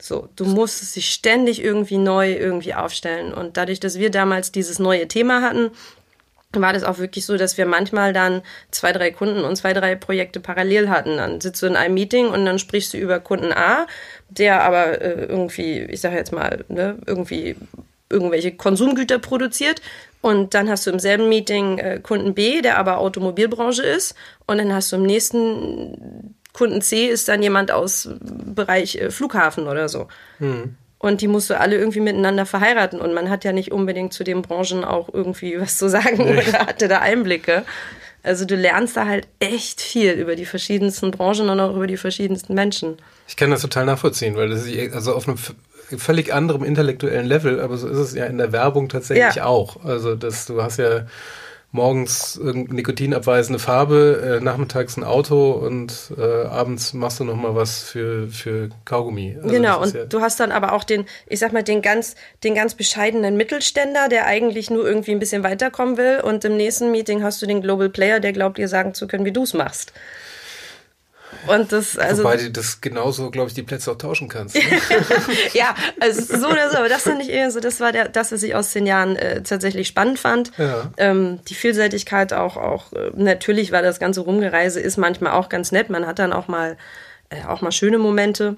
[0.00, 3.34] So, du musstest dich ständig irgendwie neu irgendwie aufstellen.
[3.34, 5.72] Und dadurch, dass wir damals dieses neue Thema hatten,
[6.54, 9.94] war das auch wirklich so, dass wir manchmal dann zwei, drei Kunden und zwei, drei
[9.94, 11.18] Projekte parallel hatten.
[11.18, 13.86] Dann sitzt du in einem Meeting und dann sprichst du über Kunden A,
[14.30, 17.56] der aber äh, irgendwie, ich sage jetzt mal, ne, irgendwie
[18.10, 19.82] irgendwelche Konsumgüter produziert.
[20.20, 24.14] Und dann hast du im selben Meeting äh, Kunden B, der aber Automobilbranche ist.
[24.46, 29.68] Und dann hast du im nächsten Kunden C ist dann jemand aus Bereich äh, Flughafen
[29.68, 30.08] oder so.
[30.38, 30.76] Hm.
[30.98, 33.00] Und die musst du alle irgendwie miteinander verheiraten.
[33.00, 36.32] Und man hat ja nicht unbedingt zu den Branchen auch irgendwie was zu sagen nee.
[36.32, 37.64] oder hatte da Einblicke.
[38.22, 41.96] Also du lernst da halt echt viel über die verschiedensten Branchen und auch über die
[41.96, 42.96] verschiedensten Menschen.
[43.28, 45.38] Ich kann das total nachvollziehen, weil das ist also auf einem
[45.96, 49.46] völlig anderem intellektuellen Level, aber so ist es ja in der Werbung tatsächlich ja.
[49.46, 49.84] auch.
[49.84, 51.06] Also dass du hast ja
[51.70, 57.82] morgens nikotinabweisende Farbe, äh, nachmittags ein Auto und äh, abends machst du noch mal was
[57.82, 59.36] für für Kaugummi.
[59.36, 62.14] Also genau und ja du hast dann aber auch den, ich sag mal den ganz
[62.42, 66.90] den ganz bescheidenen Mittelständler, der eigentlich nur irgendwie ein bisschen weiterkommen will und im nächsten
[66.90, 69.52] Meeting hast du den Global Player, der glaubt dir sagen zu können, wie du es
[69.52, 69.92] machst.
[71.46, 72.24] Und das, also.
[72.24, 74.56] Wobei du das genauso, glaube ich, die Plätze auch tauschen kannst.
[74.56, 74.62] Ne?
[75.52, 78.32] ja, also so oder so, aber das fand ich eher so, das war der, das,
[78.32, 80.50] was ich aus zehn Jahren äh, tatsächlich spannend fand.
[80.58, 80.90] Ja.
[80.96, 85.72] Ähm, die Vielseitigkeit auch, auch, äh, natürlich war das ganze Rumgereise ist manchmal auch ganz
[85.72, 85.90] nett.
[85.90, 86.76] Man hat dann auch mal,
[87.30, 88.56] äh, auch mal schöne Momente.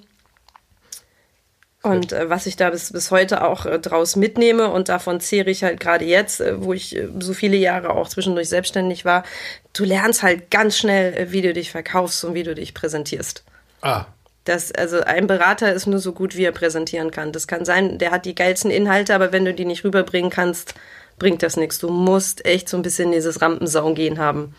[1.83, 5.51] Und äh, was ich da bis, bis heute auch äh, draus mitnehme und davon zehre
[5.51, 9.25] ich halt gerade jetzt, äh, wo ich äh, so viele Jahre auch zwischendurch selbstständig war,
[9.73, 13.45] du lernst halt ganz schnell, äh, wie du dich verkaufst und wie du dich präsentierst.
[13.81, 14.05] Ah.
[14.45, 17.33] Das, also ein Berater ist nur so gut, wie er präsentieren kann.
[17.33, 20.75] Das kann sein, der hat die geilsten Inhalte, aber wenn du die nicht rüberbringen kannst,
[21.19, 21.79] bringt das nichts.
[21.79, 24.55] Du musst echt so ein bisschen dieses Rampensau gehen haben.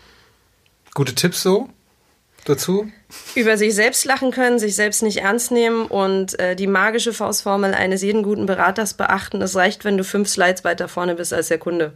[0.94, 1.68] Gute Tipps so?
[2.44, 2.90] Dazu?
[3.34, 7.74] Über sich selbst lachen können, sich selbst nicht ernst nehmen und äh, die magische Faustformel
[7.74, 9.42] eines jeden guten Beraters beachten.
[9.42, 11.94] Es reicht, wenn du fünf Slides weiter vorne bist als der Kunde.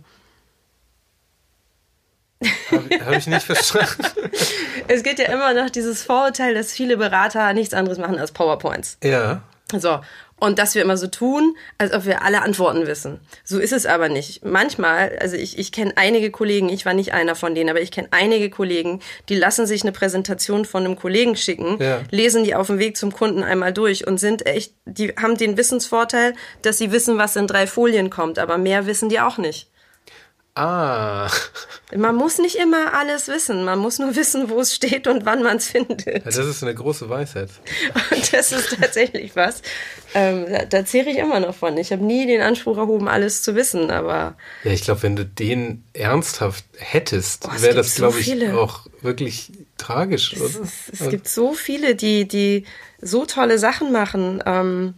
[2.70, 4.04] Habe hab ich nicht verstanden.
[4.88, 8.98] es geht ja immer noch dieses Vorurteil, dass viele Berater nichts anderes machen als PowerPoints.
[9.02, 9.42] Ja.
[9.72, 10.00] So,
[10.38, 13.20] und dass wir immer so tun, als ob wir alle Antworten wissen.
[13.42, 14.44] So ist es aber nicht.
[14.44, 17.90] Manchmal, also ich, ich kenne einige Kollegen, ich war nicht einer von denen, aber ich
[17.90, 22.00] kenne einige Kollegen, die lassen sich eine Präsentation von einem Kollegen schicken, ja.
[22.10, 25.56] lesen die auf dem Weg zum Kunden einmal durch und sind echt, die haben den
[25.56, 29.68] Wissensvorteil, dass sie wissen, was in drei Folien kommt, aber mehr wissen die auch nicht.
[30.56, 31.28] Ah.
[31.94, 33.62] Man muss nicht immer alles wissen.
[33.62, 36.06] Man muss nur wissen, wo es steht und wann man es findet.
[36.06, 37.50] Ja, das ist eine große Weisheit.
[38.10, 39.60] Und das ist tatsächlich was.
[40.14, 41.76] Ähm, da, da zehre ich immer noch von.
[41.76, 44.34] Ich habe nie den Anspruch erhoben, alles zu wissen, aber.
[44.64, 48.58] Ja, ich glaube, wenn du den ernsthaft hättest, wäre das, so glaube ich, viele.
[48.58, 50.32] auch wirklich tragisch.
[50.32, 52.64] Es, es, es, gibt so viele, die, die
[52.98, 54.42] so tolle Sachen machen.
[54.46, 54.94] Ähm,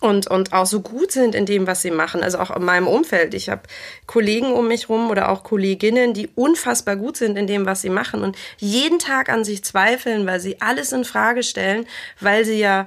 [0.00, 2.22] und, und auch so gut sind in dem, was sie machen.
[2.22, 3.34] Also auch in meinem Umfeld.
[3.34, 3.62] Ich habe
[4.06, 7.90] Kollegen um mich rum oder auch Kolleginnen, die unfassbar gut sind in dem, was sie
[7.90, 11.86] machen und jeden Tag an sich zweifeln, weil sie alles in Frage stellen,
[12.20, 12.86] weil sie ja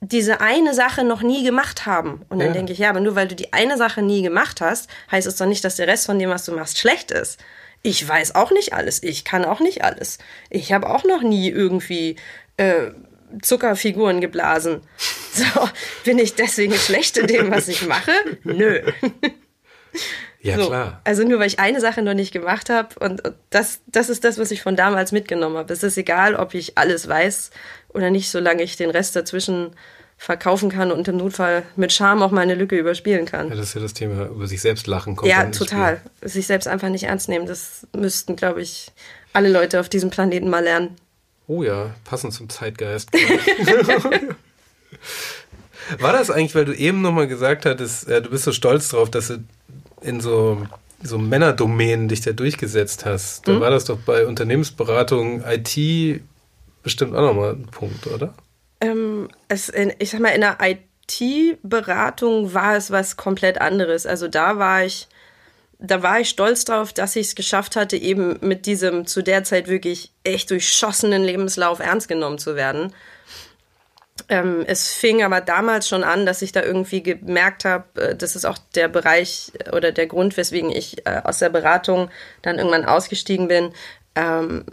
[0.00, 2.22] diese eine Sache noch nie gemacht haben.
[2.30, 2.54] Und dann ja.
[2.54, 5.36] denke ich, ja, aber nur weil du die eine Sache nie gemacht hast, heißt es
[5.36, 7.38] doch nicht, dass der Rest von dem, was du machst, schlecht ist.
[7.82, 9.02] Ich weiß auch nicht alles.
[9.02, 10.18] Ich kann auch nicht alles.
[10.48, 12.16] Ich habe auch noch nie irgendwie
[12.56, 12.90] äh,
[13.42, 14.82] Zuckerfiguren geblasen.
[15.32, 15.68] So,
[16.04, 18.12] bin ich deswegen schlecht in dem, was ich mache?
[18.44, 18.80] Nö.
[20.42, 20.68] Ja, so.
[20.68, 21.02] klar.
[21.04, 24.38] Also nur weil ich eine Sache noch nicht gemacht habe und das, das ist das,
[24.38, 25.70] was ich von damals mitgenommen habe.
[25.70, 27.50] Es ist egal, ob ich alles weiß
[27.88, 29.72] oder nicht, solange ich den Rest dazwischen
[30.16, 33.48] verkaufen kann und im Notfall mit Charme auch meine Lücke überspielen kann.
[33.50, 35.30] Ja, das ist ja das Thema, über sich selbst lachen kommt.
[35.30, 36.00] Ja, total.
[36.22, 37.46] Sich selbst einfach nicht ernst nehmen.
[37.46, 38.92] Das müssten, glaube ich,
[39.32, 40.96] alle Leute auf diesem Planeten mal lernen.
[41.46, 43.10] Oh ja, passend zum Zeitgeist.
[45.98, 49.10] War das eigentlich, weil du eben nochmal gesagt hattest, äh, du bist so stolz drauf,
[49.10, 49.38] dass du
[50.02, 50.66] in so,
[51.02, 53.48] so Männerdomänen dich da durchgesetzt hast.
[53.48, 53.60] Da Mhm.
[53.60, 56.22] war das doch bei Unternehmensberatung IT
[56.82, 58.34] bestimmt auch nochmal ein Punkt, oder?
[58.80, 64.06] Ähm, es in, ich sag mal, in der IT-Beratung war es was komplett anderes.
[64.06, 65.08] Also da war ich,
[65.78, 69.44] da war ich stolz drauf, dass ich es geschafft hatte, eben mit diesem zu der
[69.44, 72.92] Zeit wirklich echt durchschossenen Lebenslauf ernst genommen zu werden.
[74.28, 78.36] Ähm, es fing aber damals schon an, dass ich da irgendwie gemerkt habe, äh, das
[78.36, 82.10] ist auch der Bereich äh, oder der Grund, weswegen ich äh, aus der Beratung
[82.42, 83.72] dann irgendwann ausgestiegen bin.
[84.14, 84.64] Ähm,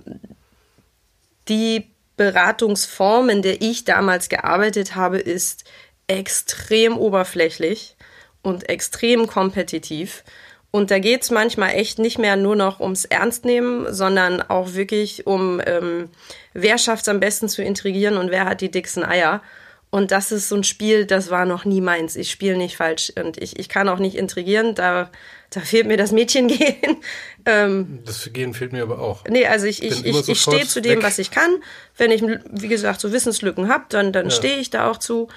[1.47, 5.63] die Beratungsform, in der ich damals gearbeitet habe, ist
[6.07, 7.95] extrem oberflächlich
[8.41, 10.23] und extrem kompetitiv.
[10.71, 15.25] Und da geht es manchmal echt nicht mehr nur noch ums Ernstnehmen, sondern auch wirklich
[15.25, 16.09] um, ähm,
[16.59, 19.41] wer schafft es am besten zu intrigieren und wer hat die dicksten Eier.
[19.89, 22.17] Und das ist so ein Spiel, das war noch nie meins.
[22.17, 24.75] Ich spiele nicht falsch und ich, ich kann auch nicht intrigieren.
[24.75, 25.09] Da,
[25.51, 26.97] da fehlt mir das Mädchen gehen.
[27.45, 29.23] ähm, Das Gehen fehlt mir aber auch.
[29.29, 31.03] Nee, also ich, ich, ich, ich stehe zu dem, weg.
[31.05, 31.51] was ich kann.
[31.95, 34.31] Wenn ich, wie gesagt, so Wissenslücken habe, dann, dann Ja.
[34.31, 35.29] stehe ich da auch zu.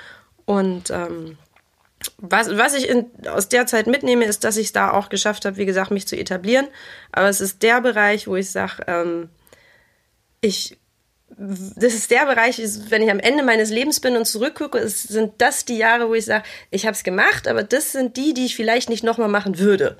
[0.46, 1.38] Und ähm,
[2.16, 5.44] was, was ich in, aus der Zeit mitnehme, ist, dass ich es da auch geschafft
[5.44, 6.66] habe, wie gesagt, mich zu etablieren.
[7.12, 9.28] Aber es ist der Bereich, wo ich sage, ähm,
[10.40, 10.76] ich,
[11.40, 15.64] das ist der Bereich, wenn ich am Ende meines Lebens bin und zurückgucke, sind das
[15.64, 18.56] die Jahre, wo ich sage, ich habe es gemacht, aber das sind die, die ich
[18.56, 19.96] vielleicht nicht nochmal machen würde.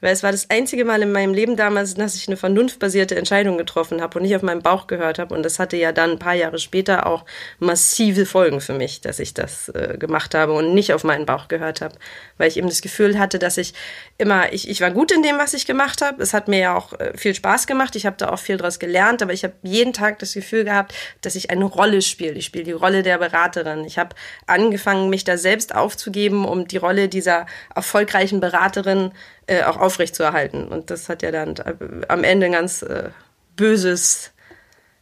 [0.00, 3.58] Weil es war das einzige Mal in meinem Leben damals, dass ich eine vernunftbasierte Entscheidung
[3.58, 5.34] getroffen habe und nicht auf meinen Bauch gehört habe.
[5.34, 7.24] Und das hatte ja dann ein paar Jahre später auch
[7.58, 11.48] massive Folgen für mich, dass ich das äh, gemacht habe und nicht auf meinen Bauch
[11.48, 11.96] gehört habe.
[12.36, 13.74] Weil ich eben das Gefühl hatte, dass ich
[14.18, 16.22] immer, ich, ich war gut in dem, was ich gemacht habe.
[16.22, 17.96] Es hat mir ja auch äh, viel Spaß gemacht.
[17.96, 20.94] Ich habe da auch viel draus gelernt, aber ich habe jeden Tag das Gefühl gehabt,
[21.22, 22.34] dass ich eine Rolle spiele.
[22.34, 23.84] Ich spiele die Rolle der Beraterin.
[23.84, 24.14] Ich habe
[24.46, 29.10] angefangen, mich da selbst aufzugeben, um die Rolle dieser erfolgreichen Beraterin
[29.48, 30.68] äh, auch aufrechtzuerhalten.
[30.68, 31.74] Und das hat ja dann äh,
[32.08, 33.10] am Ende ein ganz äh,
[33.56, 34.32] böses,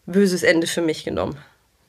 [0.06, 1.36] böses Ende für mich genommen.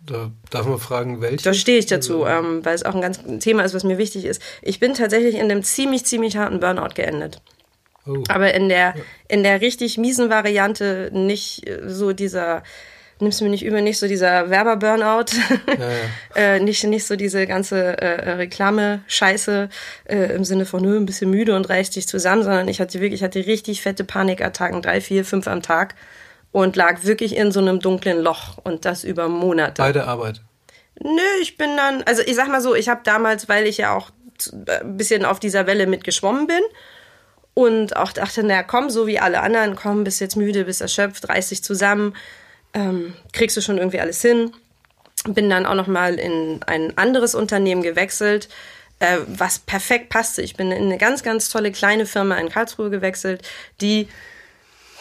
[0.06, 1.44] Da darf man fragen, welche?
[1.44, 3.98] Da stehe ich dazu, ähm, weil es auch ein ganz ein Thema ist, was mir
[3.98, 4.42] wichtig ist.
[4.62, 7.42] Ich bin tatsächlich in einem ziemlich, ziemlich harten Burnout geendet.
[8.06, 8.24] Oh.
[8.30, 8.96] Aber in der,
[9.28, 12.64] in der richtig miesen Variante nicht äh, so dieser,
[13.20, 15.26] nimmst du mir nicht übel, nicht so dieser Werber-Burnout,
[16.36, 19.70] äh, nicht, nicht so diese ganze äh, Reklame-Scheiße
[20.06, 23.00] äh, im Sinne von, nö, ein bisschen müde und reißt dich zusammen, sondern ich hatte
[23.02, 25.96] wirklich, ich hatte richtig fette Panikattacken, drei, vier, fünf am Tag
[26.52, 29.82] und lag wirklich in so einem dunklen Loch und das über Monate.
[29.82, 30.42] Bei der Arbeit.
[31.02, 33.96] Nö, ich bin dann, also ich sag mal so, ich habe damals, weil ich ja
[33.96, 36.62] auch zu- äh, ein bisschen auf dieser Welle mitgeschwommen bin
[37.54, 41.28] und auch dachte, na komm, so wie alle anderen, komm, bist jetzt müde, bist erschöpft,
[41.30, 42.16] reiß dich zusammen,
[42.74, 44.52] ähm, kriegst du schon irgendwie alles hin.
[45.26, 48.50] Bin dann auch noch mal in ein anderes Unternehmen gewechselt,
[49.00, 50.42] äh, was perfekt passte.
[50.42, 53.48] Ich bin in eine ganz, ganz tolle kleine Firma in Karlsruhe gewechselt,
[53.82, 54.08] die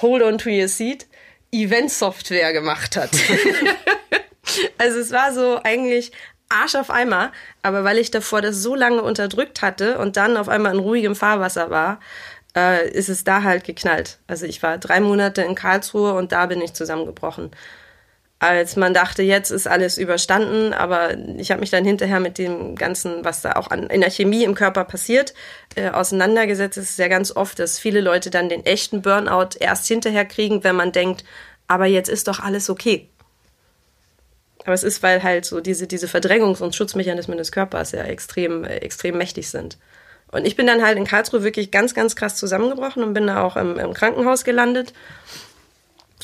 [0.03, 1.07] Hold on to your seat
[1.53, 3.11] Event-Software gemacht hat.
[4.79, 6.13] Also es war so eigentlich
[6.49, 10.49] Arsch auf Eimer, aber weil ich davor das so lange unterdrückt hatte und dann auf
[10.49, 12.01] einmal in ruhigem Fahrwasser war,
[12.57, 14.19] äh, ist es da halt geknallt.
[14.27, 17.51] Also ich war drei Monate in Karlsruhe und da bin ich zusammengebrochen.
[18.39, 22.75] Als man dachte, jetzt ist alles überstanden, aber ich habe mich dann hinterher mit dem
[22.75, 25.33] Ganzen, was da auch an, in der Chemie im Körper passiert,
[25.75, 26.77] äh, auseinandergesetzt.
[26.77, 30.65] Es ist ja ganz oft, dass viele Leute dann den echten Burnout erst hinterher kriegen,
[30.65, 31.25] wenn man denkt,
[31.67, 33.09] aber jetzt ist doch alles okay.
[34.65, 38.65] Aber es ist, weil halt so diese, diese Verdrängungs- und Schutzmechanismen des Körpers ja extrem,
[38.65, 39.79] extrem mächtig sind.
[40.33, 43.43] Und ich bin dann halt in Karlsruhe wirklich ganz, ganz krass zusammengebrochen und bin da
[43.43, 44.93] auch im, im Krankenhaus gelandet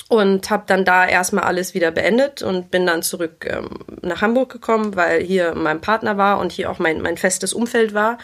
[0.08, 3.68] und habe dann da erstmal alles wieder beendet und bin dann zurück ähm,
[4.02, 7.94] nach Hamburg gekommen, weil hier mein Partner war und hier auch mein, mein festes Umfeld
[7.94, 8.18] war.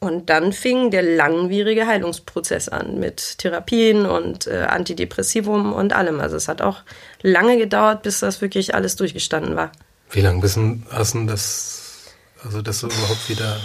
[0.00, 6.20] Und dann fing der langwierige Heilungsprozess an mit Therapien und äh, Antidepressivum und allem.
[6.20, 6.82] Also es hat auch
[7.22, 9.72] lange gedauert, bis das wirklich alles durchgestanden war.
[10.10, 12.12] Wie lange bist du, hast du das,
[12.44, 13.56] also dass du überhaupt wieder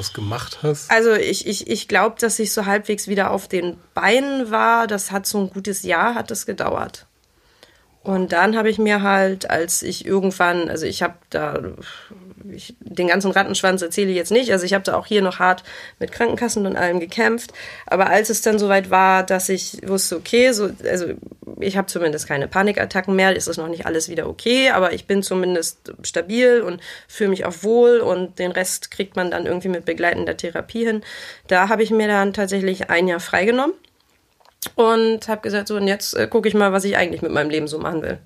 [0.00, 0.90] was gemacht hast?
[0.90, 4.86] Also ich, ich, ich glaube, dass ich so halbwegs wieder auf den Beinen war.
[4.86, 7.06] Das hat so ein gutes Jahr, hat es gedauert.
[8.02, 11.60] Und dann habe ich mir halt, als ich irgendwann, also ich habe da
[12.52, 14.52] ich, den ganzen Rattenschwanz erzähle ich jetzt nicht.
[14.52, 15.62] Also ich habe da auch hier noch hart
[15.98, 17.52] mit Krankenkassen und allem gekämpft.
[17.86, 21.06] Aber als es dann soweit war, dass ich wusste, okay, so, also
[21.60, 25.06] ich habe zumindest keine Panikattacken mehr, ist es noch nicht alles wieder okay, aber ich
[25.06, 29.68] bin zumindest stabil und fühle mich auch wohl und den Rest kriegt man dann irgendwie
[29.68, 31.02] mit begleitender Therapie hin.
[31.48, 33.74] Da habe ich mir dann tatsächlich ein Jahr freigenommen
[34.74, 37.50] und habe gesagt, so und jetzt äh, gucke ich mal, was ich eigentlich mit meinem
[37.50, 38.18] Leben so machen will.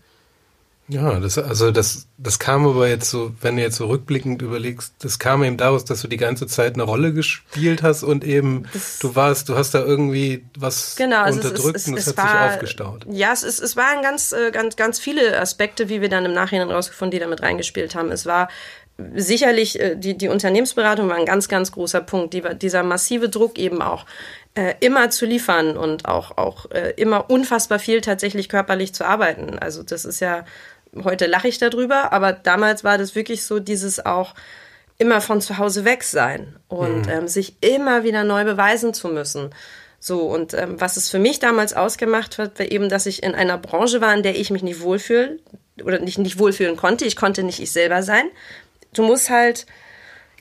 [0.86, 4.92] Ja, das, also das, das kam aber jetzt so, wenn du jetzt so rückblickend überlegst,
[4.98, 8.66] das kam eben daraus, dass du die ganze Zeit eine Rolle gespielt hast und eben
[8.72, 12.06] das, du warst, du hast da irgendwie was genau, also unterdrückt es, es, und es,
[12.08, 13.06] hat war, sich aufgestaut.
[13.10, 16.34] Ja, es, es, es waren ganz, äh, ganz, ganz viele Aspekte, wie wir dann im
[16.34, 18.12] Nachhinein rausgefunden, die damit reingespielt haben.
[18.12, 18.48] Es war
[19.14, 22.34] sicherlich, äh, die, die Unternehmensberatung war ein ganz, ganz großer Punkt.
[22.34, 24.04] Die, dieser massive Druck eben auch
[24.54, 26.66] äh, immer zu liefern und auch, auch
[26.96, 29.58] immer unfassbar viel tatsächlich körperlich zu arbeiten.
[29.58, 30.44] Also das ist ja
[31.02, 34.34] heute lache ich darüber, aber damals war das wirklich so dieses auch
[34.98, 37.12] immer von zu Hause weg sein und mhm.
[37.12, 39.50] ähm, sich immer wieder neu beweisen zu müssen.
[39.98, 43.34] So, und ähm, was es für mich damals ausgemacht hat, war eben, dass ich in
[43.34, 45.38] einer Branche war, in der ich mich nicht wohlfühle
[45.82, 47.06] oder nicht, nicht wohlfühlen konnte.
[47.06, 48.26] Ich konnte nicht ich selber sein.
[48.92, 49.66] Du musst halt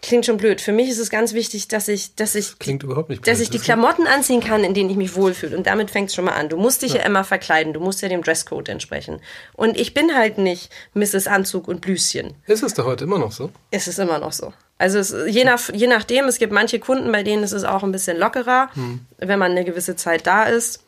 [0.04, 0.62] klingt schon blöd.
[0.62, 3.34] Für mich ist es ganz wichtig, dass ich, dass ich, klingt überhaupt nicht blöd.
[3.34, 5.58] dass ich die Klamotten anziehen kann, in denen ich mich wohlfühle.
[5.58, 6.50] Und damit fängt es schon mal an.
[6.50, 7.00] Du musst dich ja.
[7.00, 7.06] ja.
[7.06, 7.74] immer verkleiden.
[7.74, 9.22] Du musst ja dem Dresscode entsprechen.
[9.54, 11.28] Und ich bin halt nicht Mrs.
[11.28, 12.36] Anzug und Blüschen.
[12.46, 13.50] Ist es da heute immer noch so?
[13.72, 14.54] Ist es immer noch so.
[14.78, 17.84] Also es, je, nach, je nachdem, es gibt manche Kunden, bei denen ist es auch
[17.84, 19.06] ein bisschen lockerer, hm.
[19.18, 20.84] wenn man eine gewisse Zeit da ist.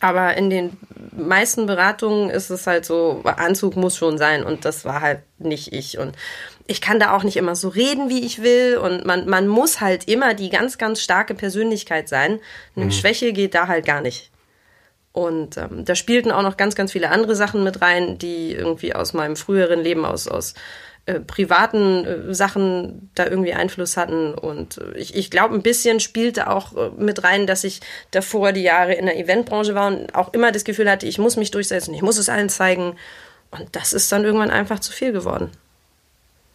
[0.00, 0.76] Aber in den
[1.12, 5.74] meisten Beratungen ist es halt so, Anzug muss schon sein und das war halt nicht
[5.74, 5.98] ich.
[5.98, 6.16] Und
[6.66, 8.78] ich kann da auch nicht immer so reden, wie ich will.
[8.78, 12.40] Und man, man muss halt immer die ganz, ganz starke Persönlichkeit sein.
[12.74, 12.92] Eine mhm.
[12.92, 14.30] Schwäche geht da halt gar nicht.
[15.12, 18.94] Und ähm, da spielten auch noch ganz, ganz viele andere Sachen mit rein, die irgendwie
[18.94, 20.54] aus meinem früheren Leben, aus, aus
[21.06, 24.34] äh, privaten äh, Sachen da irgendwie Einfluss hatten.
[24.34, 28.52] Und äh, ich, ich glaube, ein bisschen spielte auch äh, mit rein, dass ich davor
[28.52, 31.50] die Jahre in der Eventbranche war und auch immer das Gefühl hatte, ich muss mich
[31.50, 32.96] durchsetzen, ich muss es allen zeigen.
[33.50, 35.52] Und das ist dann irgendwann einfach zu viel geworden.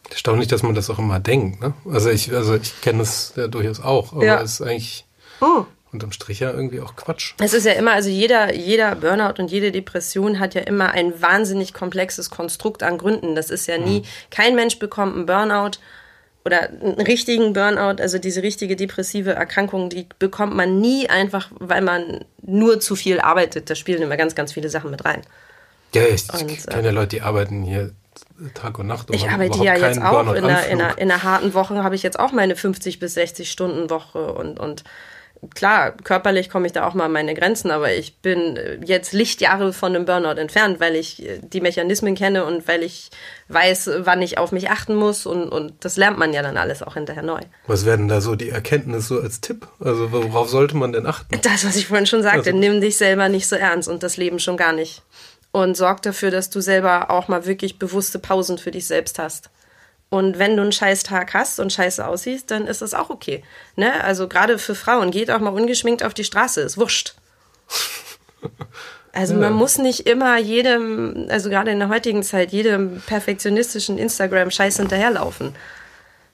[0.09, 1.61] Erstaunlich, dass man das auch immer denkt.
[1.61, 1.73] Ne?
[1.89, 4.41] Also ich, also ich kenne das ja durchaus auch, aber ja.
[4.41, 5.05] es ist eigentlich
[5.39, 5.65] oh.
[5.91, 7.35] unterm Strich ja irgendwie auch Quatsch.
[7.39, 11.21] Es ist ja immer, also jeder, jeder Burnout und jede Depression hat ja immer ein
[11.21, 13.35] wahnsinnig komplexes Konstrukt an Gründen.
[13.35, 14.05] Das ist ja nie, mhm.
[14.31, 15.77] kein Mensch bekommt einen Burnout
[16.45, 21.81] oder einen richtigen Burnout, also diese richtige depressive Erkrankung, die bekommt man nie einfach, weil
[21.81, 23.69] man nur zu viel arbeitet.
[23.69, 25.21] Da spielen immer ganz, ganz viele Sachen mit rein.
[25.93, 27.91] Ja, ich, ich kenne ja Leute, die arbeiten hier
[28.53, 29.09] Tag und Nacht.
[29.09, 31.95] Und ich arbeite ja jetzt auch in einer, in, einer, in einer harten Woche, habe
[31.95, 34.83] ich jetzt auch meine 50 bis 60 Stunden Woche und, und
[35.53, 39.73] klar, körperlich komme ich da auch mal an meine Grenzen, aber ich bin jetzt Lichtjahre
[39.73, 43.09] von einem Burnout entfernt, weil ich äh, die Mechanismen kenne und weil ich
[43.47, 46.83] weiß, wann ich auf mich achten muss und, und das lernt man ja dann alles
[46.83, 47.41] auch hinterher neu.
[47.67, 49.67] Was werden da so die Erkenntnisse so als Tipp?
[49.79, 51.39] Also worauf sollte man denn achten?
[51.41, 52.57] Das, was ich vorhin schon sagte, also.
[52.57, 55.03] nimm dich selber nicht so ernst und das Leben schon gar nicht
[55.51, 59.49] und sorg dafür, dass du selber auch mal wirklich bewusste Pausen für dich selbst hast.
[60.09, 63.43] Und wenn du einen scheiß Tag hast und scheiße aussiehst, dann ist das auch okay.
[63.75, 64.03] Ne?
[64.03, 67.15] Also gerade für Frauen, geht auch mal ungeschminkt auf die Straße, ist wurscht.
[69.11, 69.39] Also ja.
[69.39, 75.55] man muss nicht immer jedem, also gerade in der heutigen Zeit, jedem perfektionistischen Instagram-Scheiß hinterherlaufen.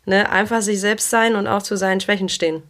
[0.06, 0.30] Ne?
[0.30, 2.64] Einfach sich selbst sein und auch zu seinen Schwächen stehen.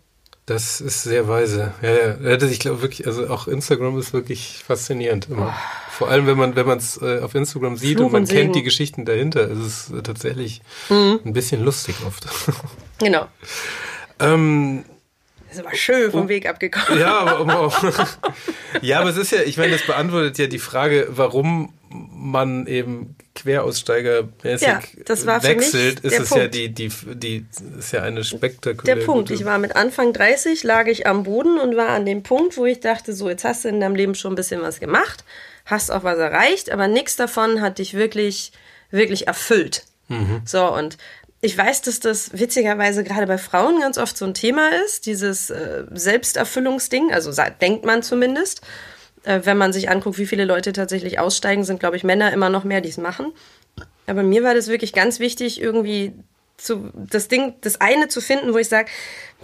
[0.46, 1.74] Das ist sehr weise.
[1.82, 2.42] Ja, ja.
[2.44, 5.56] Ich glaube wirklich, also auch Instagram ist wirklich faszinierend immer.
[5.58, 5.92] Oh.
[5.92, 8.30] Vor allem, wenn man wenn man es äh, auf Instagram sieht Fluch und man und
[8.30, 11.20] kennt die Geschichten dahinter, ist es äh, tatsächlich mhm.
[11.26, 12.26] ein bisschen lustig oft.
[12.98, 13.28] Genau.
[14.22, 14.86] ähm,
[15.50, 16.98] das ist aber schön vom oh, Weg abgekommen.
[16.98, 17.74] Ja, aber,
[18.82, 23.18] ja, aber es ist ja, ich meine, das beantwortet ja die Frage, warum man eben
[23.36, 26.44] Queraussteigermäßig ja, das war wechselt, ist es Punkt.
[26.44, 27.46] ja die, die, die,
[27.78, 29.00] ist ja eine spektakuläre.
[29.00, 29.30] Der Punkt.
[29.30, 32.66] Ich war mit Anfang 30, lag ich am Boden und war an dem Punkt, wo
[32.66, 35.26] ich dachte, so, jetzt hast du in deinem Leben schon ein bisschen was gemacht,
[35.66, 38.54] hast auch was erreicht, aber nichts davon hat dich wirklich,
[38.90, 39.84] wirklich erfüllt.
[40.08, 40.42] Mhm.
[40.46, 40.98] So, und
[41.42, 45.50] ich weiß, dass das witzigerweise gerade bei Frauen ganz oft so ein Thema ist, dieses
[45.50, 48.62] äh, Selbsterfüllungsding, also denkt man zumindest.
[49.26, 52.50] Äh, wenn man sich anguckt, wie viele Leute tatsächlich aussteigen, sind, glaube ich, Männer immer
[52.50, 53.34] noch mehr, die es machen.
[54.08, 56.14] Aber mir war das wirklich ganz wichtig, irgendwie
[56.58, 58.90] zu, das Ding, das eine zu finden, wo ich sage,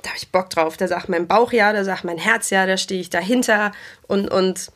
[0.04, 0.78] da habe ich Bock drauf.
[0.78, 3.72] Da sagt mein Bauch ja, da sagt mein Herz ja, da stehe ich dahinter.
[4.08, 4.72] Und, und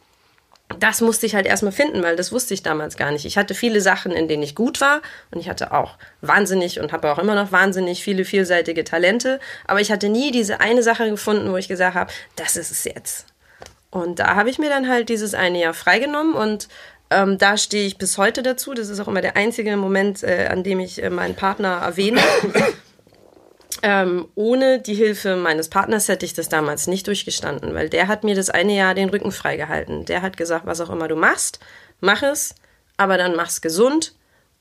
[0.80, 3.26] das musste ich halt erstmal finden, weil das wusste ich damals gar nicht.
[3.26, 6.92] Ich hatte viele Sachen, in denen ich gut war und ich hatte auch wahnsinnig und
[6.92, 11.08] habe auch immer noch wahnsinnig viele vielseitige Talente, aber ich hatte nie diese eine Sache
[11.08, 13.28] gefunden, wo ich gesagt habe, das ist es jetzt.
[13.96, 16.68] Und da habe ich mir dann halt dieses eine Jahr freigenommen und
[17.12, 18.74] Ähm, da stehe ich bis heute dazu.
[18.74, 22.20] Das ist auch immer der einzige Moment, äh, an dem ich äh, meinen Partner erwähne.
[23.84, 28.24] ähm, ohne die Hilfe meines Partners hätte ich das damals nicht durchgestanden, weil der hat
[28.24, 30.06] mir das eine Jahr den Rücken freigehalten.
[30.06, 31.60] Der hat gesagt, was auch immer du machst,
[32.02, 32.56] mach es,
[32.98, 34.16] aber dann mach's gesund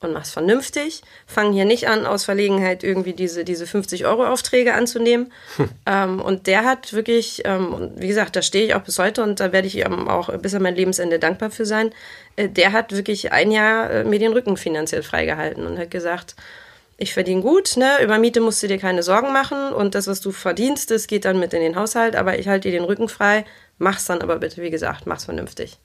[0.04, 1.02] und mach's vernünftig.
[1.26, 5.32] Fang hier nicht an, aus Verlegenheit irgendwie diese, diese 50-Euro-Aufträge anzunehmen.
[5.56, 5.68] Hm.
[5.86, 9.22] Ähm, und der hat wirklich, ähm, und wie gesagt, da stehe ich auch bis heute
[9.22, 11.90] und da werde ich ihm auch bis an mein Lebensende dankbar für sein.
[12.36, 16.36] Äh, der hat wirklich ein Jahr äh, mir den Rücken finanziell freigehalten und hat gesagt,
[16.96, 18.02] ich verdiene gut, ne?
[18.02, 21.24] Über Miete musst du dir keine Sorgen machen und das, was du verdienst, das geht
[21.24, 23.44] dann mit in den Haushalt, aber ich halte dir den Rücken frei.
[23.78, 25.78] Mach's dann aber bitte, wie gesagt, mach's vernünftig.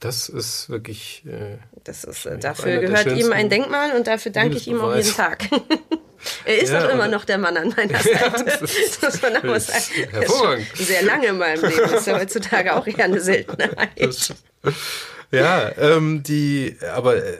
[0.00, 1.24] Das ist wirklich.
[1.26, 4.94] Äh, das ist, äh, dafür gehört ihm ein Denkmal und dafür danke ich ihm auch
[4.94, 5.44] jeden Tag.
[6.44, 8.44] er ist ja, auch immer noch der Mann an meiner Seite.
[8.44, 10.10] das, ist, das muss man auch sagen.
[10.10, 10.66] Hervorragend.
[10.76, 11.80] Sehr lange in meinem Leben.
[11.82, 13.90] Das ist ja heutzutage auch eher eine Seltenheit.
[13.96, 14.34] Das,
[15.32, 17.38] ja, ähm, die, aber äh,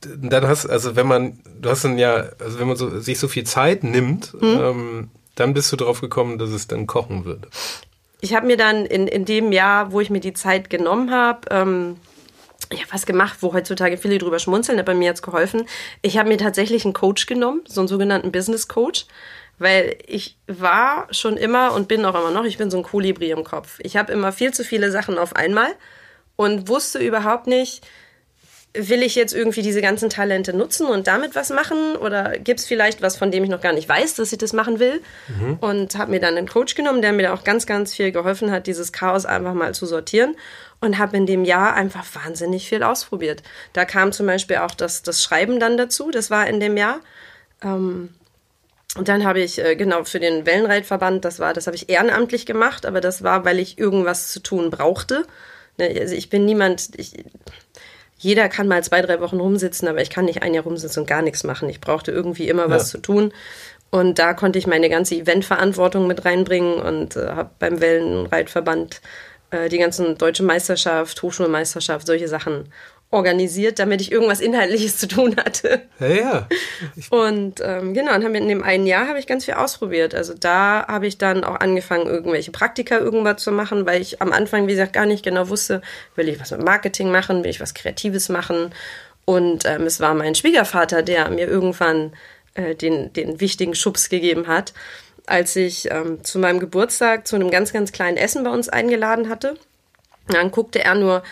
[0.00, 3.28] dann hast, also wenn man, du hast dann ja, also wenn man so, sich so
[3.28, 4.42] viel Zeit nimmt, hm?
[4.42, 7.48] ähm, dann bist du drauf gekommen, dass es dann kochen würde
[8.24, 11.40] ich habe mir dann in, in dem Jahr, wo ich mir die Zeit genommen habe,
[11.50, 11.96] ähm,
[12.70, 15.66] ich habe was gemacht, wo heutzutage viele drüber schmunzeln, hat bei mir jetzt geholfen.
[16.00, 19.04] Ich habe mir tatsächlich einen Coach genommen, so einen sogenannten Business Coach,
[19.58, 23.30] weil ich war schon immer und bin auch immer noch, ich bin so ein Kolibri
[23.30, 23.78] im Kopf.
[23.82, 25.74] Ich habe immer viel zu viele Sachen auf einmal
[26.36, 27.86] und wusste überhaupt nicht,
[28.74, 31.96] will ich jetzt irgendwie diese ganzen Talente nutzen und damit was machen?
[31.96, 34.52] Oder gibt es vielleicht was, von dem ich noch gar nicht weiß, dass ich das
[34.52, 35.00] machen will?
[35.28, 35.58] Mhm.
[35.60, 38.50] Und habe mir dann einen Coach genommen, der mir da auch ganz, ganz viel geholfen
[38.50, 40.36] hat, dieses Chaos einfach mal zu sortieren.
[40.80, 43.42] Und habe in dem Jahr einfach wahnsinnig viel ausprobiert.
[43.72, 47.00] Da kam zum Beispiel auch das, das Schreiben dann dazu, das war in dem Jahr.
[47.62, 48.10] Ähm,
[48.96, 52.44] und dann habe ich äh, genau für den Wellenreitverband, das war, das habe ich ehrenamtlich
[52.44, 55.26] gemacht, aber das war, weil ich irgendwas zu tun brauchte.
[55.78, 57.24] Ne, also ich bin niemand, ich,
[58.24, 61.06] jeder kann mal zwei, drei Wochen rumsitzen, aber ich kann nicht ein Jahr rumsitzen und
[61.06, 61.68] gar nichts machen.
[61.68, 62.88] Ich brauchte irgendwie immer was ja.
[62.92, 63.32] zu tun.
[63.90, 69.02] Und da konnte ich meine ganze Eventverantwortung mit reinbringen und äh, habe beim Wellenreitverband
[69.50, 72.72] äh, die ganzen deutsche Meisterschaft, Hochschulmeisterschaft, solche Sachen
[73.14, 75.82] organisiert, damit ich irgendwas Inhaltliches zu tun hatte.
[76.00, 76.48] Ja, ja.
[77.10, 80.14] Und ähm, genau, und in dem einen Jahr habe ich ganz viel ausprobiert.
[80.14, 84.32] Also da habe ich dann auch angefangen, irgendwelche Praktika irgendwas zu machen, weil ich am
[84.32, 85.80] Anfang, wie gesagt, gar nicht genau wusste,
[86.16, 88.74] will ich was mit Marketing machen, will ich was Kreatives machen.
[89.24, 92.12] Und ähm, es war mein Schwiegervater, der mir irgendwann
[92.54, 94.74] äh, den, den wichtigen Schubs gegeben hat,
[95.26, 99.28] als ich ähm, zu meinem Geburtstag zu einem ganz, ganz kleinen Essen bei uns eingeladen
[99.28, 99.56] hatte.
[100.28, 101.22] dann guckte er nur,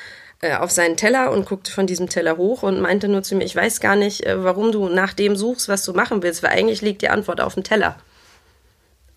[0.43, 3.45] äh, auf seinen Teller und guckte von diesem Teller hoch und meinte nur zu mir,
[3.45, 6.51] ich weiß gar nicht, äh, warum du nach dem suchst, was du machen willst, weil
[6.51, 7.97] eigentlich liegt die Antwort auf dem Teller.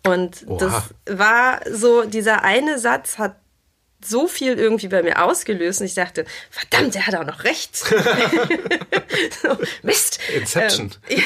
[0.06, 0.58] Und Oha.
[0.60, 3.38] das war so, dieser eine Satz hat
[4.08, 7.76] so viel irgendwie bei mir ausgelöst und ich dachte, verdammt, der hat auch noch recht.
[9.42, 10.20] so, Mist.
[10.36, 10.92] Inception.
[11.10, 11.24] Ähm,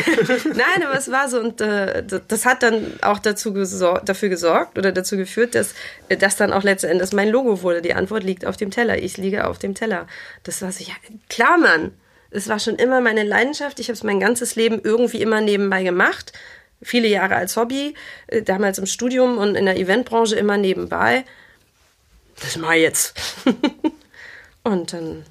[0.55, 4.77] nein, aber es war so und äh, das hat dann auch dazu gesor dafür gesorgt
[4.77, 5.73] oder dazu geführt, dass
[6.09, 7.81] äh, das dann auch letzten Endes mein Logo wurde.
[7.81, 8.97] Die Antwort liegt auf dem Teller.
[8.97, 10.07] Ich liege auf dem Teller.
[10.43, 10.93] Das war so, ja,
[11.29, 11.91] klar, Mann.
[12.31, 13.79] Es war schon immer meine Leidenschaft.
[13.79, 16.33] Ich habe es mein ganzes Leben irgendwie immer nebenbei gemacht.
[16.81, 17.95] Viele Jahre als Hobby,
[18.27, 21.25] äh, damals im Studium und in der Eventbranche immer nebenbei
[22.41, 23.19] das mache ich jetzt.
[24.63, 25.25] und dann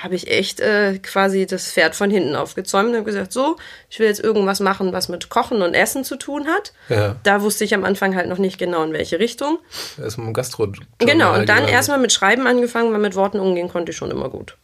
[0.00, 3.56] habe ich echt äh, quasi das Pferd von hinten aufgezäumt und habe gesagt, so,
[3.90, 6.72] ich will jetzt irgendwas machen, was mit Kochen und Essen zu tun hat.
[6.88, 7.16] Ja.
[7.22, 9.58] Da wusste ich am Anfang halt noch nicht genau, in welche Richtung.
[10.02, 10.72] Erstmal im Gastro.
[10.98, 14.30] Genau, und dann erstmal mit Schreiben angefangen, weil mit Worten umgehen konnte ich schon immer
[14.30, 14.56] gut.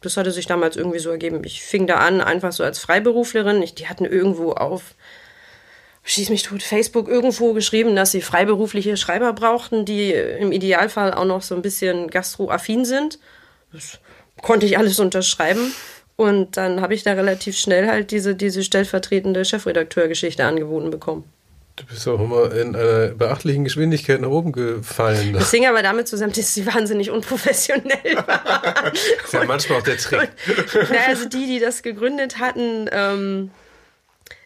[0.00, 1.42] Das hatte sich damals irgendwie so ergeben.
[1.44, 3.62] Ich fing da an, einfach so als Freiberuflerin.
[3.62, 4.94] Ich, die hatten irgendwo auf
[6.04, 11.24] schieß mich tot, Facebook irgendwo geschrieben, dass sie freiberufliche Schreiber brauchten, die im Idealfall auch
[11.24, 13.18] noch so ein bisschen gastroaffin sind.
[13.72, 13.98] Das
[14.40, 15.72] konnte ich alles unterschreiben.
[16.16, 21.24] Und dann habe ich da relativ schnell halt diese, diese stellvertretende Chefredakteurgeschichte angeboten bekommen.
[21.76, 25.32] Du bist auch immer in einer beachtlichen Geschwindigkeit nach oben gefallen.
[25.32, 28.92] Das hing aber damit zusammen, dass sie wahnsinnig unprofessionell waren.
[28.92, 30.30] das ist ja manchmal auch der Trick.
[30.46, 33.50] Und, na, also die, die das gegründet hatten, ähm,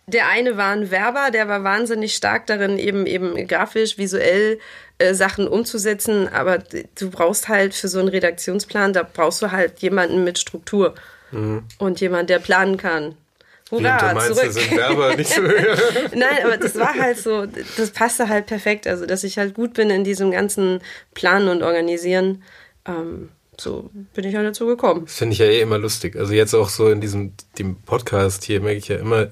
[0.08, 4.58] der eine war ein Werber, der war wahnsinnig stark darin, eben eben grafisch, visuell
[4.98, 6.28] äh, Sachen umzusetzen.
[6.28, 10.94] Aber du brauchst halt für so einen Redaktionsplan, da brauchst du halt jemanden mit Struktur
[11.30, 11.64] mhm.
[11.78, 13.14] und jemand, der planen kann.
[13.70, 14.52] Hurra, meinst, zurück.
[14.52, 17.44] sind Werber nicht so Nein, aber das war halt so,
[17.76, 18.86] das passte halt perfekt.
[18.86, 20.80] Also, dass ich halt gut bin in diesem ganzen
[21.12, 22.42] Planen und Organisieren.
[22.86, 23.28] Ähm,
[23.60, 25.04] so bin ich halt dazu gekommen.
[25.04, 26.16] Das finde ich ja eh immer lustig.
[26.16, 29.28] Also jetzt auch so in diesem dem Podcast hier merke ich ja immer,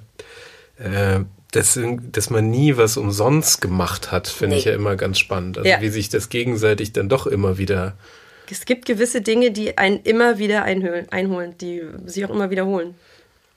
[0.79, 1.21] äh,
[1.53, 1.79] dass,
[2.13, 4.61] dass man nie was umsonst gemacht hat, finde nee.
[4.61, 5.59] ich ja immer ganz spannend.
[5.59, 5.81] Also ja.
[5.81, 7.97] wie sich das gegenseitig dann doch immer wieder
[8.51, 12.95] Es gibt gewisse Dinge, die einen immer wieder einholen, einholen die sich auch immer wiederholen.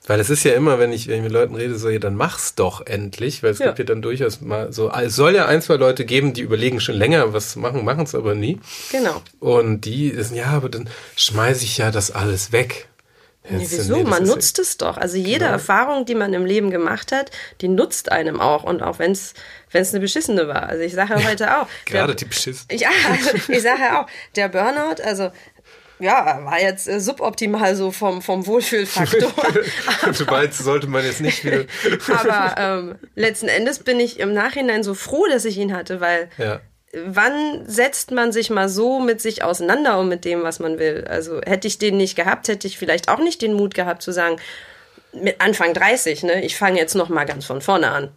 [0.06, 2.14] Weil es ist ja immer, wenn ich, wenn ich mit Leuten rede, so, ja, dann
[2.14, 3.66] mach's doch endlich, weil es ja.
[3.66, 6.80] gibt ja dann durchaus mal so, es soll ja ein, zwei Leute geben, die überlegen
[6.80, 8.58] schon länger, was zu machen, machen es aber nie.
[8.90, 9.22] Genau.
[9.40, 12.88] Und die ist, ja, aber dann schmeiße ich ja das alles weg.
[13.48, 13.96] Nee, wieso?
[13.96, 14.96] Nee, man nutzt ja, es doch.
[14.96, 15.52] Also jede genau.
[15.52, 17.30] Erfahrung, die man im Leben gemacht hat,
[17.60, 18.64] die nutzt einem auch.
[18.64, 19.34] Und auch wenn es
[19.72, 20.68] eine beschissene war.
[20.68, 21.66] Also ich sage heute auch.
[21.86, 22.78] Gerade der, die beschissene.
[22.78, 22.90] Ja,
[23.48, 25.30] ich sage auch, der Burnout, also
[26.00, 29.32] ja, war jetzt äh, suboptimal so vom, vom Wohlfühlfaktor.
[30.12, 31.64] Sobald sollte man jetzt nicht wieder.
[32.08, 36.30] aber ähm, letzten Endes bin ich im Nachhinein so froh, dass ich ihn hatte, weil
[36.38, 36.60] ja.
[36.92, 41.04] Wann setzt man sich mal so mit sich auseinander und mit dem, was man will?
[41.08, 44.12] Also hätte ich den nicht gehabt, hätte ich vielleicht auch nicht den Mut gehabt zu
[44.12, 44.36] sagen,
[45.12, 48.10] mit Anfang 30, ne, ich fange jetzt noch mal ganz von vorne an.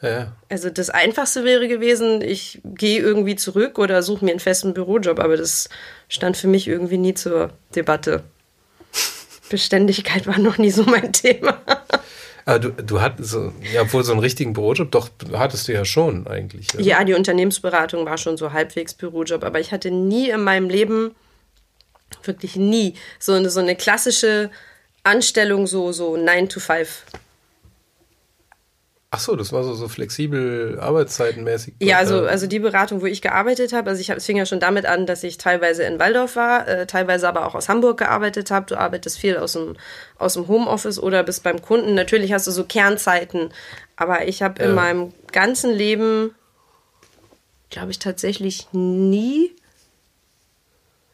[0.00, 0.32] Ja.
[0.48, 5.20] Also das Einfachste wäre gewesen, ich gehe irgendwie zurück oder suche mir einen festen Bürojob,
[5.20, 5.68] aber das
[6.08, 8.24] stand für mich irgendwie nie zur Debatte.
[9.48, 11.60] Beständigkeit war noch nie so mein Thema.
[12.44, 15.84] Aber du, du hattest so, ja, obwohl so einen richtigen Bürojob, doch, hattest du ja
[15.84, 16.74] schon eigentlich.
[16.74, 16.82] Oder?
[16.82, 21.14] Ja, die Unternehmensberatung war schon so halbwegs Bürojob, aber ich hatte nie in meinem Leben,
[22.24, 24.50] wirklich nie, so eine, so eine klassische
[25.04, 27.04] Anstellung, so, so 9 to 5.
[29.14, 31.74] Ach so, das war so, so flexibel arbeitszeitenmäßig.
[31.82, 34.46] Ja, also, also die Beratung, wo ich gearbeitet habe, also ich hab, es fing ja
[34.46, 37.98] schon damit an, dass ich teilweise in Waldorf war, äh, teilweise aber auch aus Hamburg
[37.98, 38.64] gearbeitet habe.
[38.64, 39.76] Du arbeitest viel aus dem,
[40.16, 41.92] aus dem Homeoffice oder bist beim Kunden.
[41.92, 43.50] Natürlich hast du so Kernzeiten,
[43.96, 44.70] aber ich habe ja.
[44.70, 46.34] in meinem ganzen Leben,
[47.68, 49.54] glaube ich, tatsächlich nie,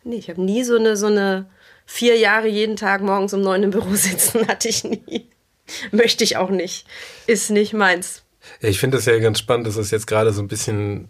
[0.05, 1.47] nee, ich habe nie so eine, so eine
[1.85, 5.29] vier Jahre jeden Tag morgens um neun im Büro sitzen, hatte ich nie.
[5.93, 6.87] Möchte ich auch nicht.
[7.27, 8.23] Ist nicht meins.
[8.61, 11.09] Ja, ich finde das ja ganz spannend, dass es jetzt gerade so ein bisschen,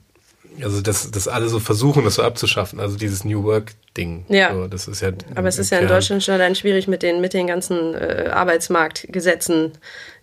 [0.62, 4.26] also dass, dass alle so versuchen, das so abzuschaffen, also dieses New Work-Ding.
[4.28, 4.52] Ja.
[4.52, 7.20] So, das ist ja Aber es ist ja in Deutschland schon allein schwierig mit den,
[7.20, 9.72] mit den ganzen äh, Arbeitsmarktgesetzen,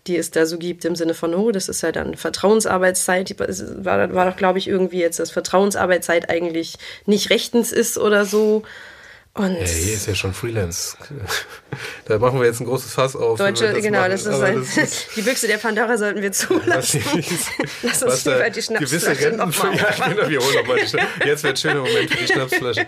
[0.07, 3.36] die es da so gibt, im Sinne von, oh, das ist ja dann Vertrauensarbeitszeit.
[3.39, 8.63] War, war doch, glaube ich, irgendwie jetzt, dass Vertrauensarbeitszeit eigentlich nicht rechtens ist oder so.
[9.38, 10.97] Und ja, hier ist ja schon Freelance.
[12.05, 13.38] Da machen wir jetzt ein großes Fass auf.
[13.38, 17.03] Deutsche, das genau, das ist, ein, das ist, die Büchse der Pandora sollten wir zulassen.
[17.81, 21.27] Lass uns lieber die Schnapsflasche nochmal Ja, genau, wir holen nochmal die Schnapsflasche.
[21.27, 22.86] Jetzt wird schöner Moment für die Schnapsflasche.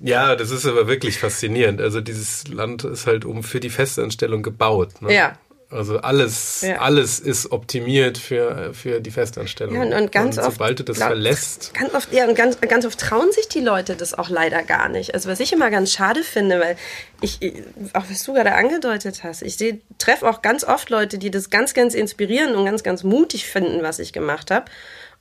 [0.00, 1.80] Ja, das ist aber wirklich faszinierend.
[1.80, 5.02] Also dieses Land ist halt um für die Festanstellung gebaut.
[5.02, 5.14] Ne?
[5.14, 5.38] Ja,
[5.74, 6.78] also alles, ja.
[6.78, 9.74] alles ist optimiert für, für die Festanstellung.
[9.74, 11.72] Ja, und, und ganz und oft, sobald du das glaub, verlässt.
[11.74, 14.88] Ganz oft, ja, und ganz, ganz oft trauen sich die Leute das auch leider gar
[14.88, 15.14] nicht.
[15.14, 16.76] Also was ich immer ganz schade finde, weil
[17.20, 17.40] ich,
[17.92, 19.56] auch was du gerade angedeutet hast, ich
[19.98, 23.82] treffe auch ganz oft Leute, die das ganz, ganz inspirieren und ganz, ganz mutig finden,
[23.82, 24.66] was ich gemacht habe.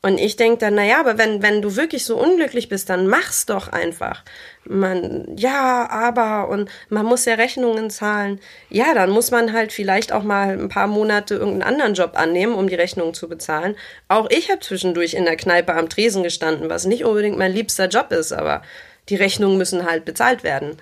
[0.06, 3.46] Und ich denke dann, naja, aber wenn, wenn du wirklich so unglücklich bist, dann mach's
[3.46, 4.26] doch einfach.
[4.66, 8.42] Man, ja, aber, und man muss ja Rechnungen zahlen.
[8.70, 12.56] Ja, dann muss man halt vielleicht auch mal ein paar Monate irgendeinen anderen Job annehmen,
[12.56, 13.78] um die Rechnungen zu bezahlen.
[14.10, 17.88] Auch ich habe zwischendurch in der Kneipe am Tresen gestanden, was nicht unbedingt mein liebster
[17.88, 18.62] Job ist, aber
[19.08, 20.76] die Rechnungen müssen halt bezahlt werden.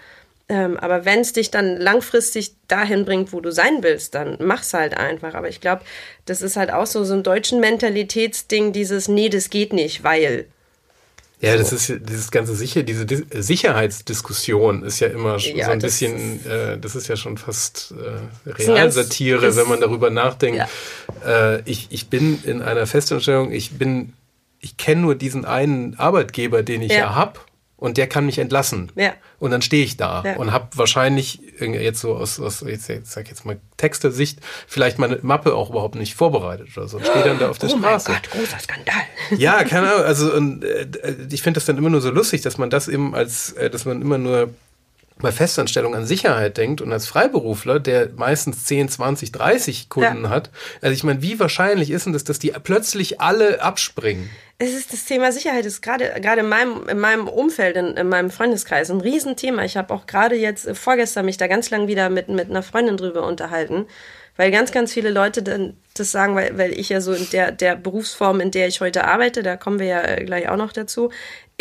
[0.51, 4.73] Ähm, aber wenn es dich dann langfristig dahin bringt, wo du sein willst, dann mach's
[4.73, 5.33] halt einfach.
[5.33, 5.83] Aber ich glaube,
[6.25, 10.47] das ist halt auch so, so ein deutschen Mentalitätsding, dieses, nee, das geht nicht, weil.
[11.39, 11.59] Ja, so.
[11.59, 16.45] das ist dieses ganze Sicher, diese Dis Sicherheitsdiskussion ist ja immer ja, so ein bisschen,
[16.45, 17.93] äh, das ist ja schon fast
[18.45, 20.67] äh, Realsatire, wenn man darüber nachdenkt.
[21.25, 21.53] Ja.
[21.55, 24.11] Äh, ich, ich bin in einer Festanstellung, ich bin,
[24.59, 27.39] ich kenne nur diesen einen Arbeitgeber, den ich ja, ja habe
[27.81, 28.91] und der kann mich entlassen.
[28.95, 29.15] Ja.
[29.39, 30.35] Und dann stehe ich da ja.
[30.35, 35.17] und habe wahrscheinlich jetzt so aus, aus jetzt, jetzt sag jetzt mal Texte-Sicht vielleicht meine
[35.23, 36.97] Mappe auch überhaupt nicht vorbereitet oder so.
[36.97, 38.11] Und stehe dann da auf der oh Straße.
[38.11, 39.01] Oh mein Gott, großer Skandal.
[39.35, 40.05] Ja, keine Ahnung.
[40.05, 40.85] Also und, äh,
[41.31, 43.85] ich finde das dann immer nur so lustig, dass man das eben als, äh, dass
[43.85, 44.53] man immer nur
[45.21, 50.29] bei Festanstellung an Sicherheit denkt und als Freiberufler, der meistens 10, 20, 30 Kunden ja.
[50.29, 50.49] hat,
[50.81, 54.29] also ich meine, wie wahrscheinlich ist denn das, dass die plötzlich alle abspringen?
[54.57, 58.07] Es ist das Thema Sicherheit, ist gerade gerade in meinem, in meinem Umfeld, in, in
[58.09, 59.63] meinem Freundeskreis ein Riesenthema.
[59.63, 62.61] Ich habe auch gerade jetzt äh, vorgestern mich da ganz lang wieder mit, mit einer
[62.61, 63.87] Freundin drüber unterhalten,
[64.37, 67.51] weil ganz, ganz viele Leute dann das sagen, weil, weil ich ja so in der,
[67.51, 70.73] der Berufsform, in der ich heute arbeite, da kommen wir ja äh, gleich auch noch
[70.73, 71.09] dazu,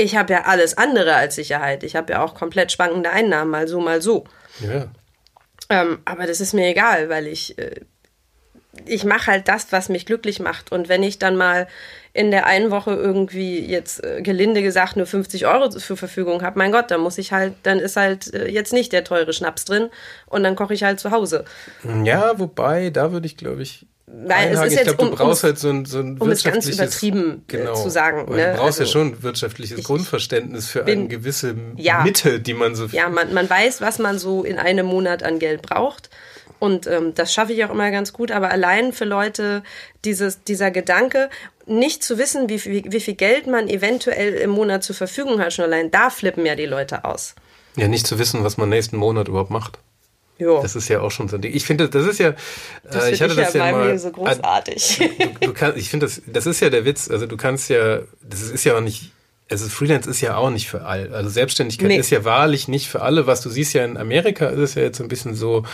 [0.00, 1.82] ich habe ja alles andere als Sicherheit.
[1.82, 4.24] Ich habe ja auch komplett schwankende Einnahmen, mal so, mal so.
[4.60, 4.86] Ja.
[5.68, 7.80] Ähm, aber das ist mir egal, weil ich, äh,
[8.86, 10.72] ich mache halt das, was mich glücklich macht.
[10.72, 11.68] Und wenn ich dann mal
[12.12, 16.58] in der einen Woche irgendwie jetzt äh, gelinde gesagt nur 50 Euro zur Verfügung habe,
[16.58, 19.64] mein Gott, dann muss ich halt, dann ist halt äh, jetzt nicht der teure Schnaps
[19.64, 19.90] drin
[20.26, 21.44] und dann koche ich halt zu Hause.
[22.04, 25.14] Ja, wobei, da würde ich, glaube ich, Weil es ist ich jetzt, glaube, du um,
[25.16, 28.30] brauchst halt so ein, so ein um es ganz übertrieben äh, genau, zu sagen.
[28.34, 28.52] Ne?
[28.52, 32.02] Du brauchst ja Also, schon ein wirtschaftliches ich- Grundverständnis für bin- eine gewisse Ja.
[32.02, 32.86] Mitte, die man so...
[32.86, 36.10] Ja, man, man weiß, was man so in einem Monat an Geld braucht.
[36.58, 38.30] Und ähm, das schaffe ich auch immer ganz gut.
[38.32, 39.62] Aber allein für Leute
[40.04, 41.30] dieses, dieser Gedanke,
[41.66, 45.52] nicht zu wissen, wie, viel- wie viel Geld man eventuell im Monat zur Verfügung hat,
[45.54, 47.34] schon allein da flippen ja die Leute aus.
[47.76, 49.78] Ja, nicht zu wissen, was man nächsten Monat überhaupt macht.
[50.40, 50.62] Jo.
[50.62, 51.54] Das ist ja auch schon so ein Ding.
[51.54, 52.34] Ich finde, das ist ja...
[52.82, 53.98] Das äh, ich hatte finde das ich ja ja mal...
[53.98, 55.10] so großartig.
[55.40, 57.10] du, du kannst, ich finde das, das ist ja der Witz.
[57.10, 59.12] Also du kannst ja, das ist ja auch nicht,
[59.50, 61.12] also Freelance ist ja auch nicht für all.
[61.12, 61.98] Also Selbstständigkeit Nee.
[61.98, 63.26] ist ja wahrlich nicht für alle.
[63.26, 65.64] Was du siehst ja in Amerika ist es ja jetzt so ein bisschen so,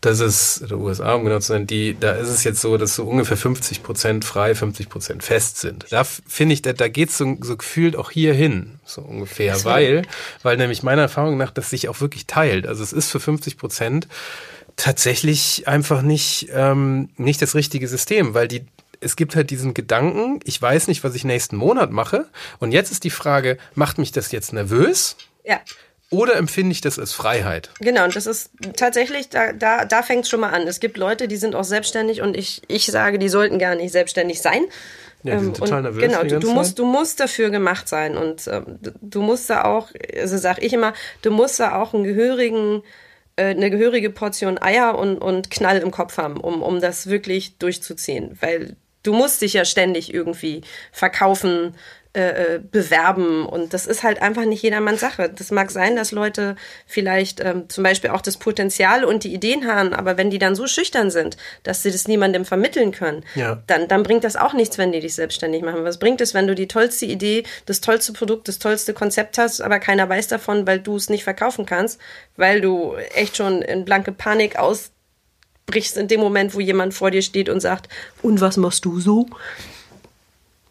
[0.00, 2.94] dass es, oder USA um genau zu sein, die, da ist es jetzt so, dass
[2.94, 5.86] so ungefähr 50 Prozent frei, 50 Prozent fest sind.
[5.90, 10.02] Da finde ich, da, da geht's so, so gefühlt auch hier hin, so ungefähr, weil,
[10.42, 12.66] weil nämlich meiner Erfahrung nach das sich auch wirklich teilt.
[12.66, 14.06] Also es ist für 50 Prozent
[14.76, 18.66] tatsächlich einfach nicht, ähm, nicht das richtige System, weil die,
[19.00, 22.26] es gibt halt diesen Gedanken, ich weiß nicht, was ich nächsten Monat mache.
[22.58, 25.60] Und jetzt ist die Frage, macht mich das jetzt nervös ja.
[26.10, 27.70] oder empfinde ich das als Freiheit?
[27.80, 30.66] Genau, und das ist tatsächlich, da, da, da fängt es schon mal an.
[30.66, 33.92] Es gibt Leute, die sind auch selbstständig und ich, ich sage, die sollten gar nicht
[33.92, 34.62] selbstständig sein.
[35.22, 38.46] Ja, die sind total und nervös Genau, du, musst, du musst dafür gemacht sein und
[38.46, 40.92] ähm, du- musst da auch, also sag ich immer,
[41.22, 42.82] du musst da auch einen gehörigen,
[43.34, 47.58] äh, eine gehörige Portion Eier und, und Knall im Kopf haben, um, um das wirklich
[47.58, 48.36] durchzuziehen.
[48.40, 48.76] Weil
[49.06, 51.74] du musst dich ja ständig irgendwie verkaufen,
[52.14, 55.28] äh, äh, bewerben und das ist halt einfach nicht jedermanns Sache.
[55.28, 59.66] Das mag sein, dass Leute vielleicht ähm, zum Beispiel auch das Potenzial und die Ideen
[59.66, 63.62] haben, aber wenn die dann so schüchtern sind, dass sie das niemandem vermitteln können, Ja.
[63.66, 65.84] dann, dann bringt das auch nichts, wenn die dich selbstständig machen.
[65.84, 69.60] Was bringt es, wenn du die tollste Idee, das tollste Produkt, das tollste Konzept hast,
[69.60, 72.00] aber keiner weiß davon, weil du es nicht verkaufen kannst,
[72.38, 74.58] weil du echt schon in blanke Panik
[75.66, 77.88] ausbrichst in dem Moment, wo jemand vor dir steht und sagt,
[78.22, 79.26] und was machst du so?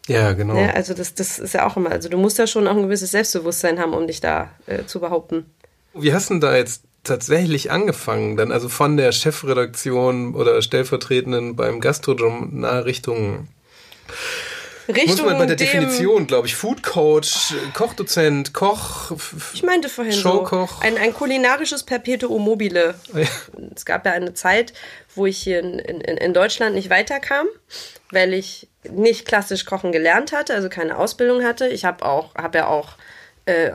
[0.08, 0.56] Ja, genau.
[0.56, 2.84] Ja, also das, das ist ja auch immer, also du musst da schon auch ein
[2.84, 5.46] gewisses Selbstbewusstsein haben, um dich da äh, zu behaupten.
[5.94, 8.36] Wie hast du denn da jetzt tatsächlich angefangen?
[8.36, 13.48] Dann also von der Chefredaktion oder Stellvertretenden beim Gastrojournal Richtung
[14.88, 19.12] Richtung muss man bei der Definition, glaube ich, Food Coach, Kochdozent, Koch.
[19.52, 20.76] Ich meinte vorhin Showkoch.
[20.76, 22.94] so, ein, ein kulinarisches Perpetuum mobile.
[23.12, 23.26] Ja.
[23.74, 24.72] Es gab ja eine Zeit,
[25.14, 27.46] wo ich hier in, in, in Deutschland nicht weiterkam,
[28.10, 31.66] weil ich nicht klassisch kochen gelernt hatte, also keine Ausbildung hatte.
[31.68, 32.96] Ich habe auch, habe ja auch
[33.46, 33.70] äh,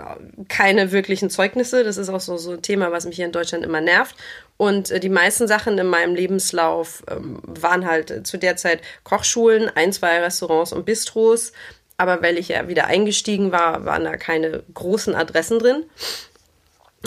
[0.50, 1.84] keine wirklichen Zeugnisse.
[1.84, 4.16] Das ist auch so, so ein Thema, was mich hier in Deutschland immer nervt.
[4.58, 8.82] Und äh, die meisten Sachen in meinem Lebenslauf ähm, waren halt äh, zu der Zeit
[9.04, 11.54] Kochschulen, ein, zwei Restaurants und Bistros.
[11.98, 15.86] Aber weil ich ja wieder eingestiegen war, waren da keine großen Adressen drin.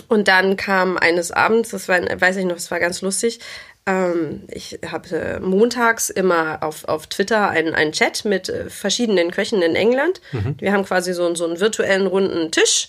[0.09, 3.41] Und dann kam eines Abends, das war, weiß ich noch, das war ganz lustig.
[3.87, 9.61] Ähm, ich habe montags immer auf, auf Twitter einen, einen Chat mit äh, verschiedenen Köchen
[9.63, 10.21] in England.
[10.59, 12.89] Wir haben quasi so, so einen virtuellen runden Tisch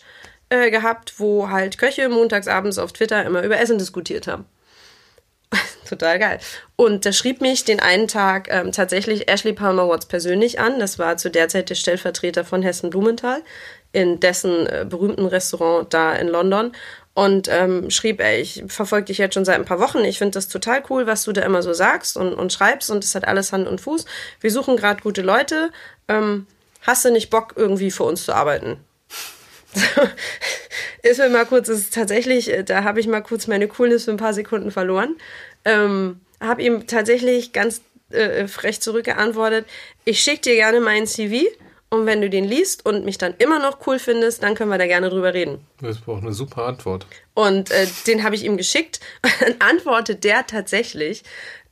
[0.50, 4.46] äh, gehabt, wo halt Köche montags abends auf Twitter immer über Essen diskutiert haben.
[5.88, 6.40] Total geil.
[6.76, 10.80] Und da schrieb mich den einen Tag ähm, tatsächlich Ashley Palmer Watts persönlich an.
[10.80, 13.42] Das war zu der Zeit der Stellvertreter von Hessen Blumenthal
[13.92, 16.72] in dessen äh, berühmten Restaurant da in London.
[17.16, 20.00] Und ähm, schrieb, ey, ich verfolge dich jetzt schon seit ein paar Wochen.
[20.00, 22.92] Ich finde das total cool, was du da immer so sagst und, und schreibst.
[22.92, 24.06] Und das hat alles Hand und Fuß.
[24.42, 25.72] Wir suchen gerade gute Leute.
[26.10, 26.46] Ähm,
[26.82, 28.78] hast du nicht Bock, irgendwie für uns zu arbeiten?
[31.04, 34.04] ist mir mal kurz, es ist tatsächlich, äh, da habe ich mal kurz meine Coolness
[34.06, 35.16] für ein paar Sekunden verloren.
[35.64, 39.66] Ähm, habe ihm tatsächlich ganz äh, frech zurückgeantwortet,
[40.04, 41.46] ich schicke dir gerne meinen CV
[41.90, 44.78] und wenn du den liest und mich dann immer noch cool findest, dann können wir
[44.78, 45.66] da gerne drüber reden.
[45.82, 47.06] Das war auch eine super Antwort.
[47.34, 49.00] Und äh, den habe ich ihm geschickt.
[49.40, 51.24] Dann antwortet der tatsächlich,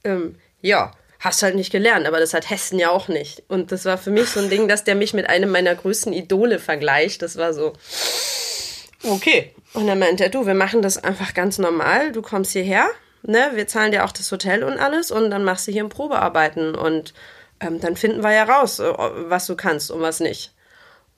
[0.03, 3.43] ähm, ja, hast halt nicht gelernt, aber das hat Hessen ja auch nicht.
[3.47, 6.14] Und das war für mich so ein Ding, dass der mich mit einem meiner größten
[6.14, 7.22] Idole vergleicht.
[7.22, 7.74] Das war so,
[9.03, 9.53] okay.
[9.74, 12.11] Und dann meinte er, du, wir machen das einfach ganz normal.
[12.11, 12.88] Du kommst hierher,
[13.24, 15.89] ne, wir zahlen dir auch das Hotel und alles und dann machst du hier ein
[15.89, 17.14] Probearbeiten und
[17.64, 18.93] ähm, dann finden wir ja raus, äh,
[19.30, 20.53] was du kannst und was nicht.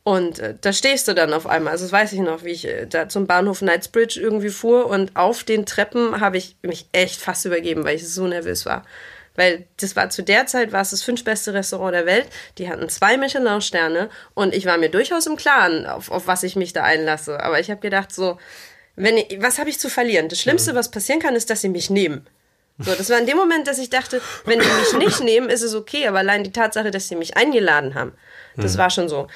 [0.04, 1.72] Und äh, da stehst du dann auf einmal.
[1.72, 5.16] Also das weiß ich noch, wie ich äh, da zum Bahnhof Knightsbridge irgendwie fuhr und
[5.16, 8.86] auf den Treppen habe ich mich echt fast übergeben, weil ich so nervös war.
[9.36, 12.28] Weil das war zu der Zeit, war es das fünftbeste Restaurant der Welt.
[12.58, 16.56] Die hatten zwei Michelin-Sterne und ich war mir durchaus im Klaren, auf, auf was ich
[16.56, 17.44] mich da einlasse.
[17.44, 18.38] Aber ich habe gedacht, so,
[18.96, 20.30] wenn ich, was habe ich zu verlieren?
[20.30, 22.28] Das Schlimmste, was passieren kann, ist, dass sie mich nehmen.
[22.78, 25.62] So, das war in dem Moment, dass ich dachte, wenn die mich nicht nehmen, ist
[25.62, 28.12] es okay, aber allein die Tatsache, dass sie mich eingeladen haben,
[28.58, 29.28] das war schon so.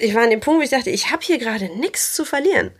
[0.00, 2.70] Ich war an dem Punkt, wo ich dachte, ich habe hier gerade nichts zu verlieren.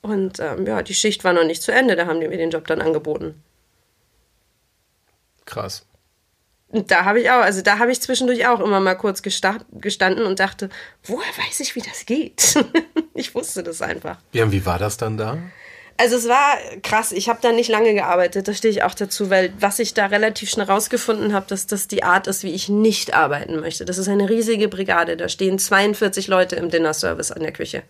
[0.00, 2.50] Und ähm, ja, die Schicht war noch nicht zu Ende, da haben die mir den
[2.50, 3.42] Job dann angeboten.
[5.44, 5.86] Krass.
[6.70, 10.40] da habe ich auch, also da habe ich zwischendurch auch immer mal kurz gestanden und
[10.40, 10.68] dachte,
[11.04, 12.54] woher weiß ich, wie das geht?
[13.14, 14.18] ich wusste das einfach.
[14.32, 15.38] Ja, und wie war das dann da?
[15.98, 19.30] Also es war krass, ich habe da nicht lange gearbeitet, da stehe ich auch dazu,
[19.30, 22.68] weil was ich da relativ schnell rausgefunden habe, dass das die Art ist, wie ich
[22.68, 23.84] nicht arbeiten möchte.
[23.84, 27.82] Das ist eine riesige Brigade, da stehen 42 Leute im Dinner-Service an der Küche.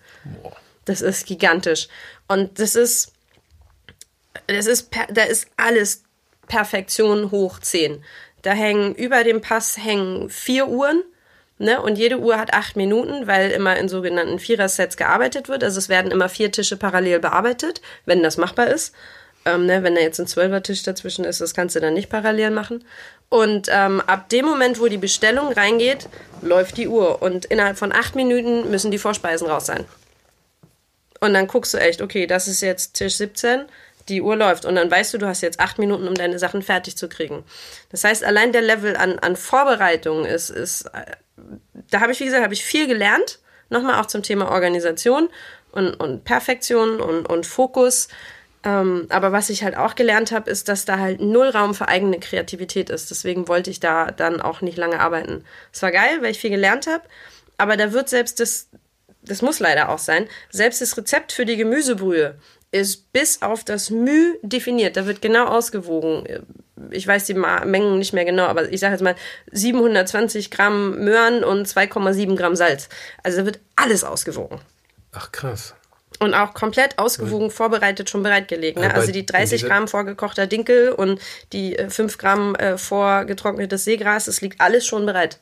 [0.84, 1.88] Das ist gigantisch.
[2.28, 3.12] Und das ist,
[4.46, 6.04] das ist, da ist alles
[6.46, 8.04] Perfektion hoch 10.
[8.42, 11.02] Da hängen über dem Pass hängen vier Uhren.
[11.58, 11.80] Ne?
[11.80, 15.64] Und jede Uhr hat acht Minuten, weil immer in sogenannten Vierer-Sets gearbeitet wird.
[15.64, 18.94] Also es werden immer vier Tische parallel bearbeitet, wenn das machbar ist.
[19.46, 19.82] Ähm, ne?
[19.82, 22.84] Wenn da jetzt ein Zwölfer-Tisch dazwischen ist, das kannst du dann nicht parallel machen.
[23.28, 26.08] Und ähm, ab dem Moment, wo die Bestellung reingeht,
[26.42, 27.22] läuft die Uhr.
[27.22, 29.84] Und innerhalb von acht Minuten müssen die Vorspeisen raus sein.
[31.20, 33.64] Und dann guckst du echt, okay, das ist jetzt Tisch 17
[34.08, 36.62] die Uhr läuft und dann weißt du, du hast jetzt acht Minuten, um deine Sachen
[36.62, 37.44] fertig zu kriegen.
[37.90, 41.16] Das heißt, allein der Level an, an Vorbereitung ist, ist, äh,
[41.90, 43.40] da habe ich, wie gesagt, habe ich viel gelernt.
[43.68, 45.28] Nochmal auch zum Thema Organisation
[45.72, 48.08] und, und Perfektion und, und Fokus.
[48.64, 51.88] Ähm, aber was ich halt auch gelernt habe, ist, dass da halt null Raum für
[51.88, 53.10] eigene Kreativität ist.
[53.10, 55.44] Deswegen wollte ich da dann auch nicht lange arbeiten.
[55.72, 57.04] Es war geil, weil ich viel gelernt habe.
[57.58, 58.68] Aber da wird selbst das,
[59.22, 62.36] das muss leider auch sein, selbst das Rezept für die Gemüsebrühe
[62.72, 64.96] ist bis auf das Müh definiert.
[64.96, 66.26] Da wird genau ausgewogen.
[66.90, 69.16] Ich weiß die Mengen nicht mehr genau, aber ich sage jetzt mal
[69.52, 72.88] 720 Gramm Möhren und 2,7 Gramm Salz.
[73.22, 74.60] Also da wird alles ausgewogen.
[75.12, 75.74] Ach krass.
[76.18, 78.78] Und auch komplett ausgewogen, vorbereitet, schon bereitgelegt.
[78.78, 78.94] Ne?
[78.94, 81.20] Also die 30 Gramm vorgekochter Dinkel und
[81.52, 85.38] die 5 äh, Gramm äh, vorgetrocknetes Seegras, das liegt alles schon bereit.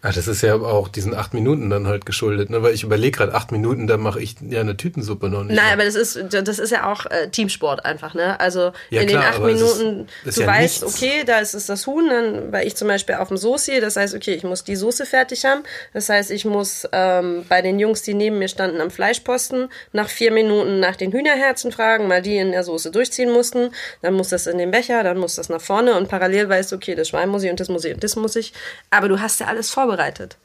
[0.00, 2.62] Ah, das ist ja auch diesen acht Minuten dann halt geschuldet, ne?
[2.62, 5.56] Weil ich überlege gerade, acht Minuten, da mache ich ja eine Tütensuppe noch nicht.
[5.56, 5.72] Nein, mehr.
[5.72, 8.38] aber das ist, das ist ja auch äh, Teamsport einfach, ne?
[8.38, 10.96] Also ja, in klar, den acht Minuten, ist, du ja weißt, nichts.
[10.96, 13.96] okay, da ist es das Huhn, dann war ich zum Beispiel auf dem Soße, das
[13.96, 15.62] heißt, okay, ich muss die Soße fertig haben.
[15.92, 20.08] Das heißt, ich muss ähm, bei den Jungs, die neben mir standen am Fleischposten, nach
[20.08, 23.70] vier Minuten nach den Hühnerherzen fragen, weil die in der Soße durchziehen mussten.
[24.00, 26.76] Dann muss das in den Becher, dann muss das nach vorne und parallel weißt du,
[26.76, 28.52] okay, das Schwein muss ich und das muss ich und das muss ich.
[28.90, 30.38] Aber du hast ja alles vorbereitet.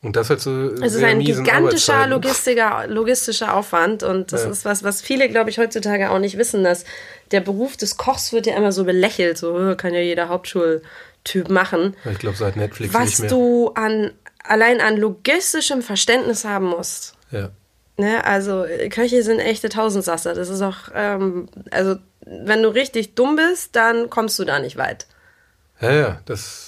[0.00, 0.70] Und das halt so.
[0.80, 4.50] Es ist ein gigantischer logistischer, logistischer Aufwand und das ja.
[4.50, 6.84] ist was, was viele, glaube ich, heutzutage auch nicht wissen, dass
[7.32, 11.48] der Beruf des Kochs wird ja immer so belächelt, so oh, kann ja jeder Hauptschultyp
[11.48, 11.96] machen.
[12.10, 13.28] Ich glaube, seit Netflix was nicht mehr.
[13.30, 14.12] du an,
[14.44, 17.14] allein an logistischem Verständnis haben musst.
[17.32, 17.50] Ja.
[17.96, 20.34] Ne, also Köche sind echte Tausendsasser.
[20.34, 24.76] Das ist auch, ähm, also wenn du richtig dumm bist, dann kommst du da nicht
[24.76, 25.06] weit.
[25.80, 26.67] Ja, ja, das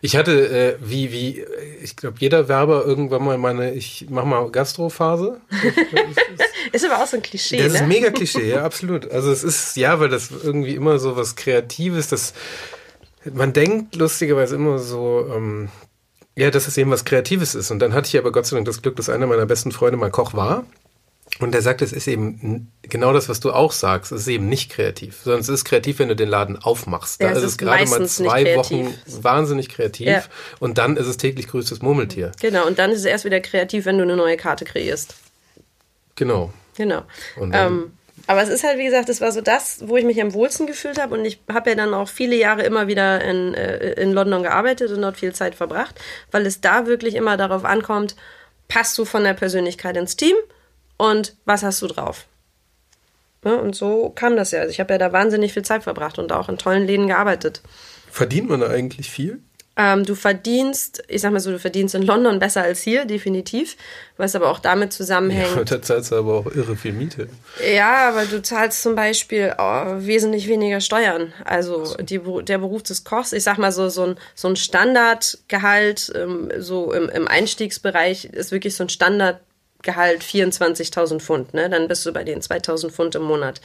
[0.00, 1.44] ich hatte, äh, wie, wie,
[1.82, 5.40] ich glaube, jeder Werber irgendwann mal meine, ich mach mal Gastrophase.
[6.72, 7.58] ist aber auch so ein Klischee.
[7.58, 7.78] Das ne?
[7.80, 9.10] ist mega Klischee, ja, absolut.
[9.10, 12.34] Also es ist, ja, weil das irgendwie immer so was Kreatives, das,
[13.32, 15.68] man denkt lustigerweise immer so, ähm,
[16.36, 17.70] ja, dass es eben was Kreatives ist.
[17.70, 19.98] Und dann hatte ich aber Gott sei Dank das Glück, dass einer meiner besten Freunde
[19.98, 20.64] mal Koch war.
[21.38, 24.12] Und er sagt, es ist eben genau das, was du auch sagst.
[24.12, 27.22] Es ist eben nicht kreativ, sondern es ist kreativ, wenn du den Laden aufmachst.
[27.22, 30.22] Ja, da ist es gerade mal zwei Wochen wahnsinnig kreativ ja.
[30.58, 32.32] und dann ist es täglich größtes Murmeltier.
[32.40, 35.14] Genau, und dann ist es erst wieder kreativ, wenn du eine neue Karte kreierst.
[36.16, 36.52] Genau.
[36.76, 37.02] Genau.
[37.36, 37.92] Ähm,
[38.26, 40.66] aber es ist halt, wie gesagt, das war so das, wo ich mich am wohlsten
[40.66, 41.14] gefühlt habe.
[41.14, 44.90] Und ich habe ja dann auch viele Jahre immer wieder in, äh, in London gearbeitet
[44.92, 45.98] und dort viel Zeit verbracht,
[46.30, 48.16] weil es da wirklich immer darauf ankommt,
[48.68, 50.36] passt du von der Persönlichkeit ins Team?
[51.00, 52.26] Und was hast du drauf?
[53.44, 54.60] Ja, und so kam das ja.
[54.60, 57.62] Also ich habe ja da wahnsinnig viel Zeit verbracht und auch in tollen Läden gearbeitet.
[58.10, 59.40] Verdient man da eigentlich viel?
[59.76, 63.78] Ähm, du verdienst, ich sag mal so, du verdienst in London besser als hier, definitiv.
[64.18, 65.56] Was aber auch damit zusammenhängt.
[65.56, 67.28] Ja, da zahlst du aber auch irre viel Miete.
[67.74, 71.32] Ja, aber du zahlst zum Beispiel oh, wesentlich weniger Steuern.
[71.44, 71.96] Also so.
[71.96, 76.50] die, der Beruf des Kochs, ich sag mal so, so ein, so ein Standardgehalt, ähm,
[76.58, 79.40] so im, im Einstiegsbereich ist wirklich so ein Standard
[79.82, 81.70] Gehalt 24.000 Pfund, ne?
[81.70, 83.60] dann bist du bei den 2.000 Pfund im Monat.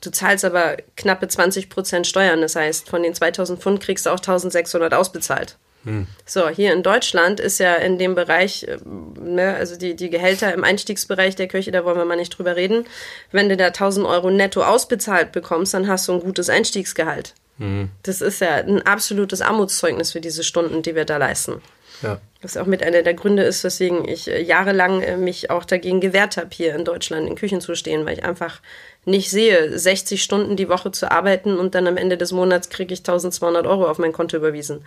[0.00, 4.10] Du zahlst aber knappe 20 Prozent Steuern, das heißt, von den 2.000 Pfund kriegst du
[4.10, 5.56] auch 1.600 ausbezahlt.
[5.84, 6.06] Hm.
[6.26, 8.78] So, hier in Deutschland ist ja in dem Bereich, äh,
[9.20, 12.56] ne, also die, die Gehälter im Einstiegsbereich der Kirche, da wollen wir mal nicht drüber
[12.56, 12.86] reden.
[13.32, 17.34] Wenn du da 1000 Euro netto ausbezahlt bekommst, dann hast du ein gutes Einstiegsgehalt.
[17.58, 17.90] Hm.
[18.04, 21.60] Das ist ja ein absolutes Armutszeugnis für diese Stunden, die wir da leisten.
[22.02, 22.20] Ja.
[22.42, 26.00] Was auch mit einer der Gründe ist, weswegen ich äh, jahrelang äh, mich auch dagegen
[26.00, 28.60] gewehrt habe, hier in Deutschland in Küchen zu stehen, weil ich einfach
[29.04, 32.92] nicht sehe, 60 Stunden die Woche zu arbeiten und dann am Ende des Monats kriege
[32.92, 34.84] ich 1200 Euro auf mein Konto überwiesen.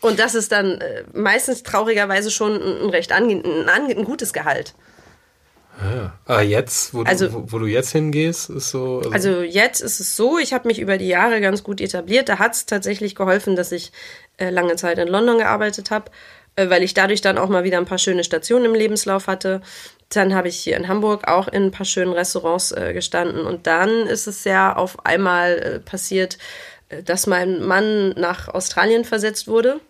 [0.00, 4.74] Und das ist dann äh, meistens traurigerweise schon ein recht ein, ein gutes Gehalt.
[5.78, 8.98] Ah, ah jetzt, wo, also, du, wo, wo, du jetzt hingehst, ist so.
[8.98, 12.28] Also, also jetzt ist es so, ich habe mich über die Jahre ganz gut etabliert.
[12.28, 13.92] Da hat es tatsächlich geholfen, dass ich
[14.38, 16.10] äh, lange Zeit in London gearbeitet habe,
[16.56, 19.60] äh, weil ich dadurch dann auch mal wieder ein paar schöne Stationen im Lebenslauf hatte.
[20.08, 23.44] Dann habe ich hier in Hamburg auch in ein paar schönen Restaurants äh, gestanden.
[23.44, 26.38] Und dann ist es ja auf einmal äh, passiert,
[26.88, 29.80] äh, dass mein Mann nach Australien versetzt wurde.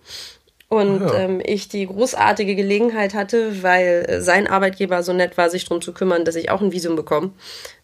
[0.68, 1.14] Und ja.
[1.14, 5.80] ähm, ich die großartige Gelegenheit hatte, weil äh, sein Arbeitgeber so nett war, sich darum
[5.80, 7.30] zu kümmern, dass ich auch ein Visum bekomme.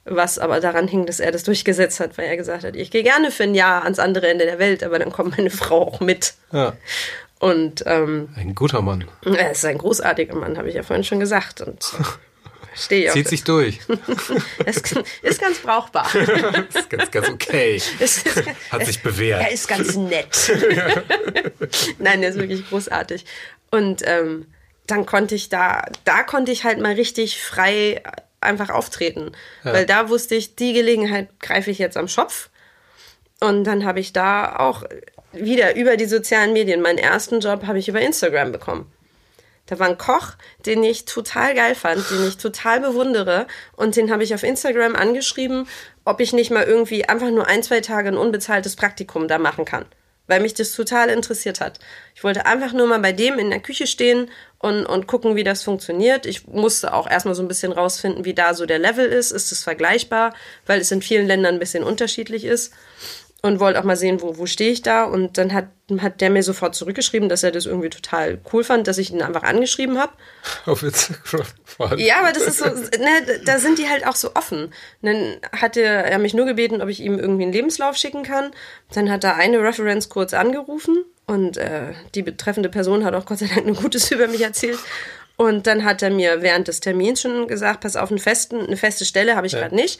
[0.04, 3.04] Was aber daran hing, dass er das durchgesetzt hat, weil er gesagt hat, ich gehe
[3.04, 6.00] gerne für ein Jahr ans andere Ende der Welt, aber dann kommt meine Frau auch
[6.00, 6.34] mit.
[6.50, 6.72] Ja.
[7.38, 9.04] Und ähm, ein guter Mann.
[9.24, 11.60] Er ist ein großartiger Mann, habe ich ja vorhin schon gesagt.
[11.60, 11.92] Und
[12.74, 13.80] Stehe Zieht sich durch.
[14.66, 16.06] ist, ist ganz brauchbar.
[16.74, 17.80] ist ganz, ganz okay.
[17.98, 18.24] Ist,
[18.70, 19.42] Hat sich bewährt.
[19.42, 20.28] Er ist ganz nett.
[21.98, 23.24] Nein, er ist wirklich großartig.
[23.70, 24.46] Und ähm,
[24.86, 28.02] dann konnte ich da, da konnte ich halt mal richtig frei
[28.40, 29.32] einfach auftreten.
[29.64, 29.72] Ja.
[29.72, 32.50] Weil da wusste ich, die Gelegenheit greife ich jetzt am Schopf.
[33.40, 34.84] Und dann habe ich da auch
[35.32, 38.92] wieder über die sozialen Medien, meinen ersten Job habe ich über Instagram bekommen.
[39.66, 40.32] Da war ein Koch,
[40.66, 43.46] den ich total geil fand, den ich total bewundere.
[43.76, 45.68] Und den habe ich auf Instagram angeschrieben,
[46.04, 49.64] ob ich nicht mal irgendwie einfach nur ein, zwei Tage ein unbezahltes Praktikum da machen
[49.64, 49.84] kann.
[50.26, 51.78] Weil mich das total interessiert hat.
[52.14, 55.44] Ich wollte einfach nur mal bei dem in der Küche stehen und, und gucken, wie
[55.44, 56.26] das funktioniert.
[56.26, 59.30] Ich musste auch erstmal so ein bisschen rausfinden, wie da so der Level ist.
[59.30, 60.34] Ist es vergleichbar?
[60.66, 62.72] Weil es in vielen Ländern ein bisschen unterschiedlich ist
[63.44, 65.04] und wollte auch mal sehen, wo, wo stehe ich da.
[65.04, 65.66] Und dann hat,
[65.98, 69.20] hat der mir sofort zurückgeschrieben, dass er das irgendwie total cool fand, dass ich ihn
[69.20, 70.12] einfach angeschrieben habe.
[70.64, 71.46] Auf Instagram.
[71.96, 74.66] Ja, aber das ist so, ne, da sind die halt auch so offen.
[74.66, 74.72] Und
[75.02, 78.52] dann hat er, er mich nur gebeten, ob ich ihm irgendwie einen Lebenslauf schicken kann.
[78.94, 83.38] Dann hat er eine Reference kurz angerufen und äh, die betreffende Person hat auch Gott
[83.38, 84.78] sei Dank ein Gutes über mich erzählt.
[85.36, 88.76] Und dann hat er mir während des Termins schon gesagt, pass auf, einen festen, eine
[88.76, 89.60] feste Stelle habe ich ja.
[89.60, 89.98] gerade nicht.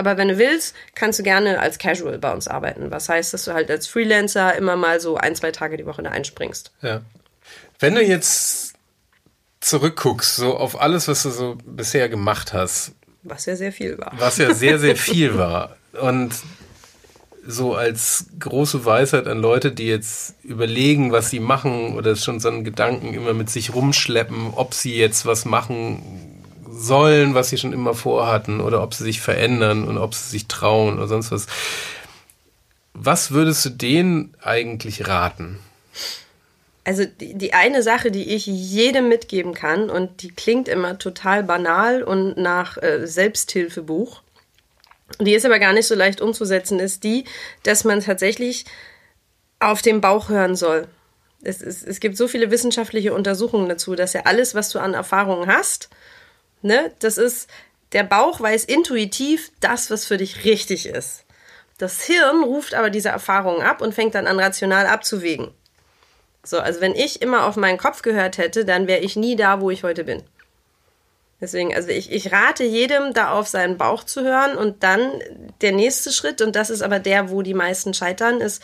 [0.00, 2.90] Aber wenn du willst, kannst du gerne als Casual bei uns arbeiten.
[2.90, 6.02] Was heißt, dass du halt als Freelancer immer mal so ein, zwei Tage die Woche
[6.02, 6.72] da einspringst.
[6.80, 7.02] Ja.
[7.78, 8.72] Wenn du jetzt
[9.60, 12.92] zurückguckst, so auf alles, was du so bisher gemacht hast.
[13.24, 14.14] Was ja sehr viel war.
[14.16, 15.76] Was ja sehr, sehr viel war.
[16.00, 16.32] Und
[17.46, 22.48] so als große Weisheit an Leute, die jetzt überlegen, was sie machen oder schon so
[22.48, 26.29] einen Gedanken immer mit sich rumschleppen, ob sie jetzt was machen
[26.80, 30.46] sollen, was sie schon immer vorhatten, oder ob sie sich verändern und ob sie sich
[30.46, 31.46] trauen oder sonst was.
[32.94, 35.58] Was würdest du denen eigentlich raten?
[36.84, 41.42] Also die, die eine Sache, die ich jedem mitgeben kann, und die klingt immer total
[41.42, 44.22] banal und nach äh, Selbsthilfebuch,
[45.18, 47.24] die ist aber gar nicht so leicht umzusetzen, ist die,
[47.62, 48.64] dass man tatsächlich
[49.58, 50.88] auf den Bauch hören soll.
[51.42, 54.94] Es, es, es gibt so viele wissenschaftliche Untersuchungen dazu, dass ja alles, was du an
[54.94, 55.90] Erfahrungen hast,
[56.62, 56.92] Ne?
[56.98, 57.48] Das ist,
[57.92, 61.24] der Bauch weiß intuitiv das, was für dich richtig ist.
[61.78, 65.50] Das Hirn ruft aber diese Erfahrungen ab und fängt dann an, rational abzuwägen.
[66.44, 69.60] So, also wenn ich immer auf meinen Kopf gehört hätte, dann wäre ich nie da,
[69.60, 70.22] wo ich heute bin.
[71.40, 75.10] Deswegen, also ich, ich rate jedem, da auf seinen Bauch zu hören und dann
[75.62, 78.62] der nächste Schritt, und das ist aber der, wo die meisten scheitern, ist,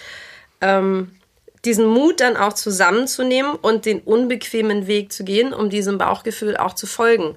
[0.61, 1.18] ähm,
[1.64, 6.74] diesen Mut dann auch zusammenzunehmen und den unbequemen Weg zu gehen, um diesem Bauchgefühl auch
[6.74, 7.34] zu folgen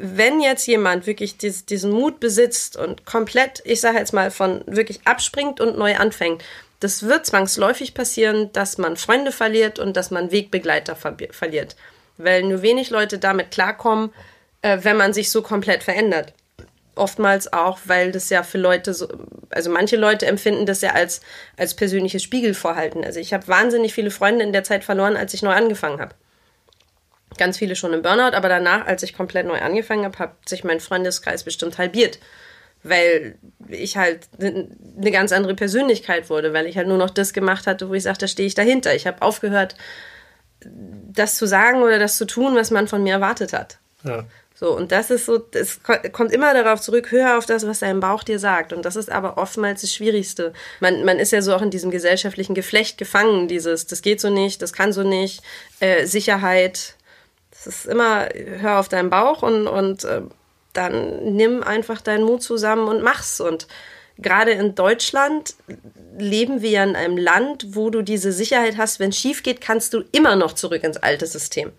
[0.00, 4.62] wenn jetzt jemand wirklich dies, diesen Mut besitzt und komplett, ich sage jetzt mal, von
[4.66, 6.44] wirklich abspringt und neu anfängt,
[6.78, 11.74] das wird zwangsläufig passieren, dass man Freunde verliert und dass man Wegbegleiter ver verliert.
[12.16, 14.12] Weil nur wenig Leute damit klarkommen,
[14.62, 16.32] äh, wenn man sich so komplett verändert.
[16.94, 19.08] Oftmals auch, weil das ja für Leute so,
[19.50, 21.20] also manche Leute empfinden das ja als,
[21.56, 23.04] als persönliches Spiegelvorhalten.
[23.04, 26.14] Also ich habe wahnsinnig viele Freunde in der Zeit verloren, als ich neu angefangen habe
[27.38, 30.64] ganz viele schon im Burnout, aber danach, als ich komplett neu angefangen habe, hat sich
[30.64, 32.18] mein Freundeskreis bestimmt halbiert.
[32.84, 33.36] Weil
[33.66, 37.88] ich halt eine ganz andere Persönlichkeit wurde, weil ich halt nur noch das gemacht hatte,
[37.88, 38.94] wo ich sagte, da stehe ich dahinter.
[38.94, 39.74] Ich habe aufgehört,
[40.60, 43.78] das zu sagen oder das zu tun, was man von mir erwartet hat.
[44.04, 44.24] Ja.
[44.58, 48.00] So, und das ist so, es kommt immer darauf zurück, hör auf das, was dein
[48.00, 48.72] Bauch dir sagt.
[48.72, 50.52] Und das ist aber oftmals das Schwierigste.
[50.80, 54.30] Man, man ist ja so auch in diesem gesellschaftlichen Geflecht gefangen, dieses, das geht so
[54.30, 55.44] nicht, das kann so nicht,
[55.78, 56.96] äh, Sicherheit,
[57.60, 58.28] es ist immer,
[58.60, 60.22] hör auf deinen Bauch und, und äh,
[60.72, 63.40] dann nimm einfach deinen Mut zusammen und mach's.
[63.40, 63.66] Und
[64.16, 65.54] gerade in Deutschland
[66.16, 69.92] leben wir ja in einem Land, wo du diese Sicherheit hast, wenn schief geht, kannst
[69.94, 71.72] du immer noch zurück ins alte System.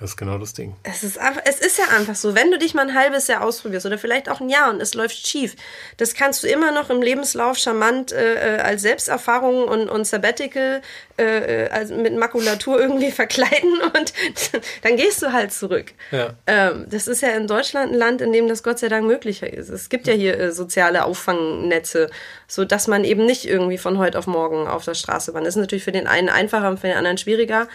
[0.00, 0.76] Das ist genau das Ding.
[0.84, 3.42] Es ist, einfach, es ist ja einfach so, wenn du dich mal ein halbes Jahr
[3.42, 5.56] ausprobierst oder vielleicht auch ein Jahr und es läuft schief,
[5.96, 10.82] das kannst du immer noch im Lebenslauf charmant äh, äh als Selbsterfahrung und, und Sabbatical
[11.16, 14.12] äh, also mit Makulatur irgendwie verkleiden und
[14.82, 15.92] dann gehst du halt zurück.
[16.12, 16.34] Ja.
[16.46, 19.52] Ähm, das ist ja in Deutschland ein Land, in dem das Gott sei Dank möglicher
[19.52, 19.68] ist.
[19.68, 22.08] Es gibt ja hier äh, soziale Auffangnetze,
[22.46, 25.40] so dass man eben nicht irgendwie von heute auf morgen auf der Straße war.
[25.40, 27.66] Das ist natürlich für den einen einfacher und für den anderen schwieriger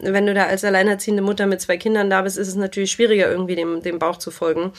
[0.00, 3.30] wenn du da als alleinerziehende Mutter mit zwei Kindern da bist, ist es natürlich schwieriger,
[3.30, 4.72] irgendwie dem, dem Bauch zu folgen,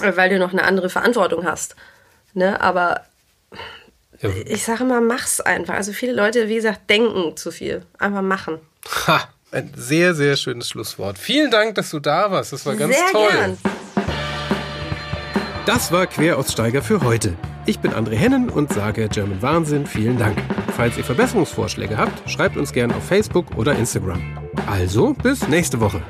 [0.00, 1.76] weil du noch eine andere Verantwortung hast.
[2.34, 2.60] Ne?
[2.60, 3.02] Aber
[4.20, 4.30] ja.
[4.46, 5.74] ich sage immer, mach's einfach.
[5.74, 7.82] Also viele Leute, wie gesagt, denken zu viel.
[7.98, 8.58] Einfach machen.
[9.06, 11.18] Ha, ein sehr, sehr schönes Schlusswort.
[11.18, 12.52] Vielen Dank, dass du da warst.
[12.52, 13.28] Das war ganz sehr toll.
[13.32, 13.58] Gern.
[15.66, 17.36] Das war Queraussteiger für heute.
[17.70, 20.36] Ich bin André Hennen und sage German Wahnsinn vielen Dank.
[20.76, 24.20] Falls ihr Verbesserungsvorschläge habt, schreibt uns gerne auf Facebook oder Instagram.
[24.68, 26.02] Also, bis nächste Woche.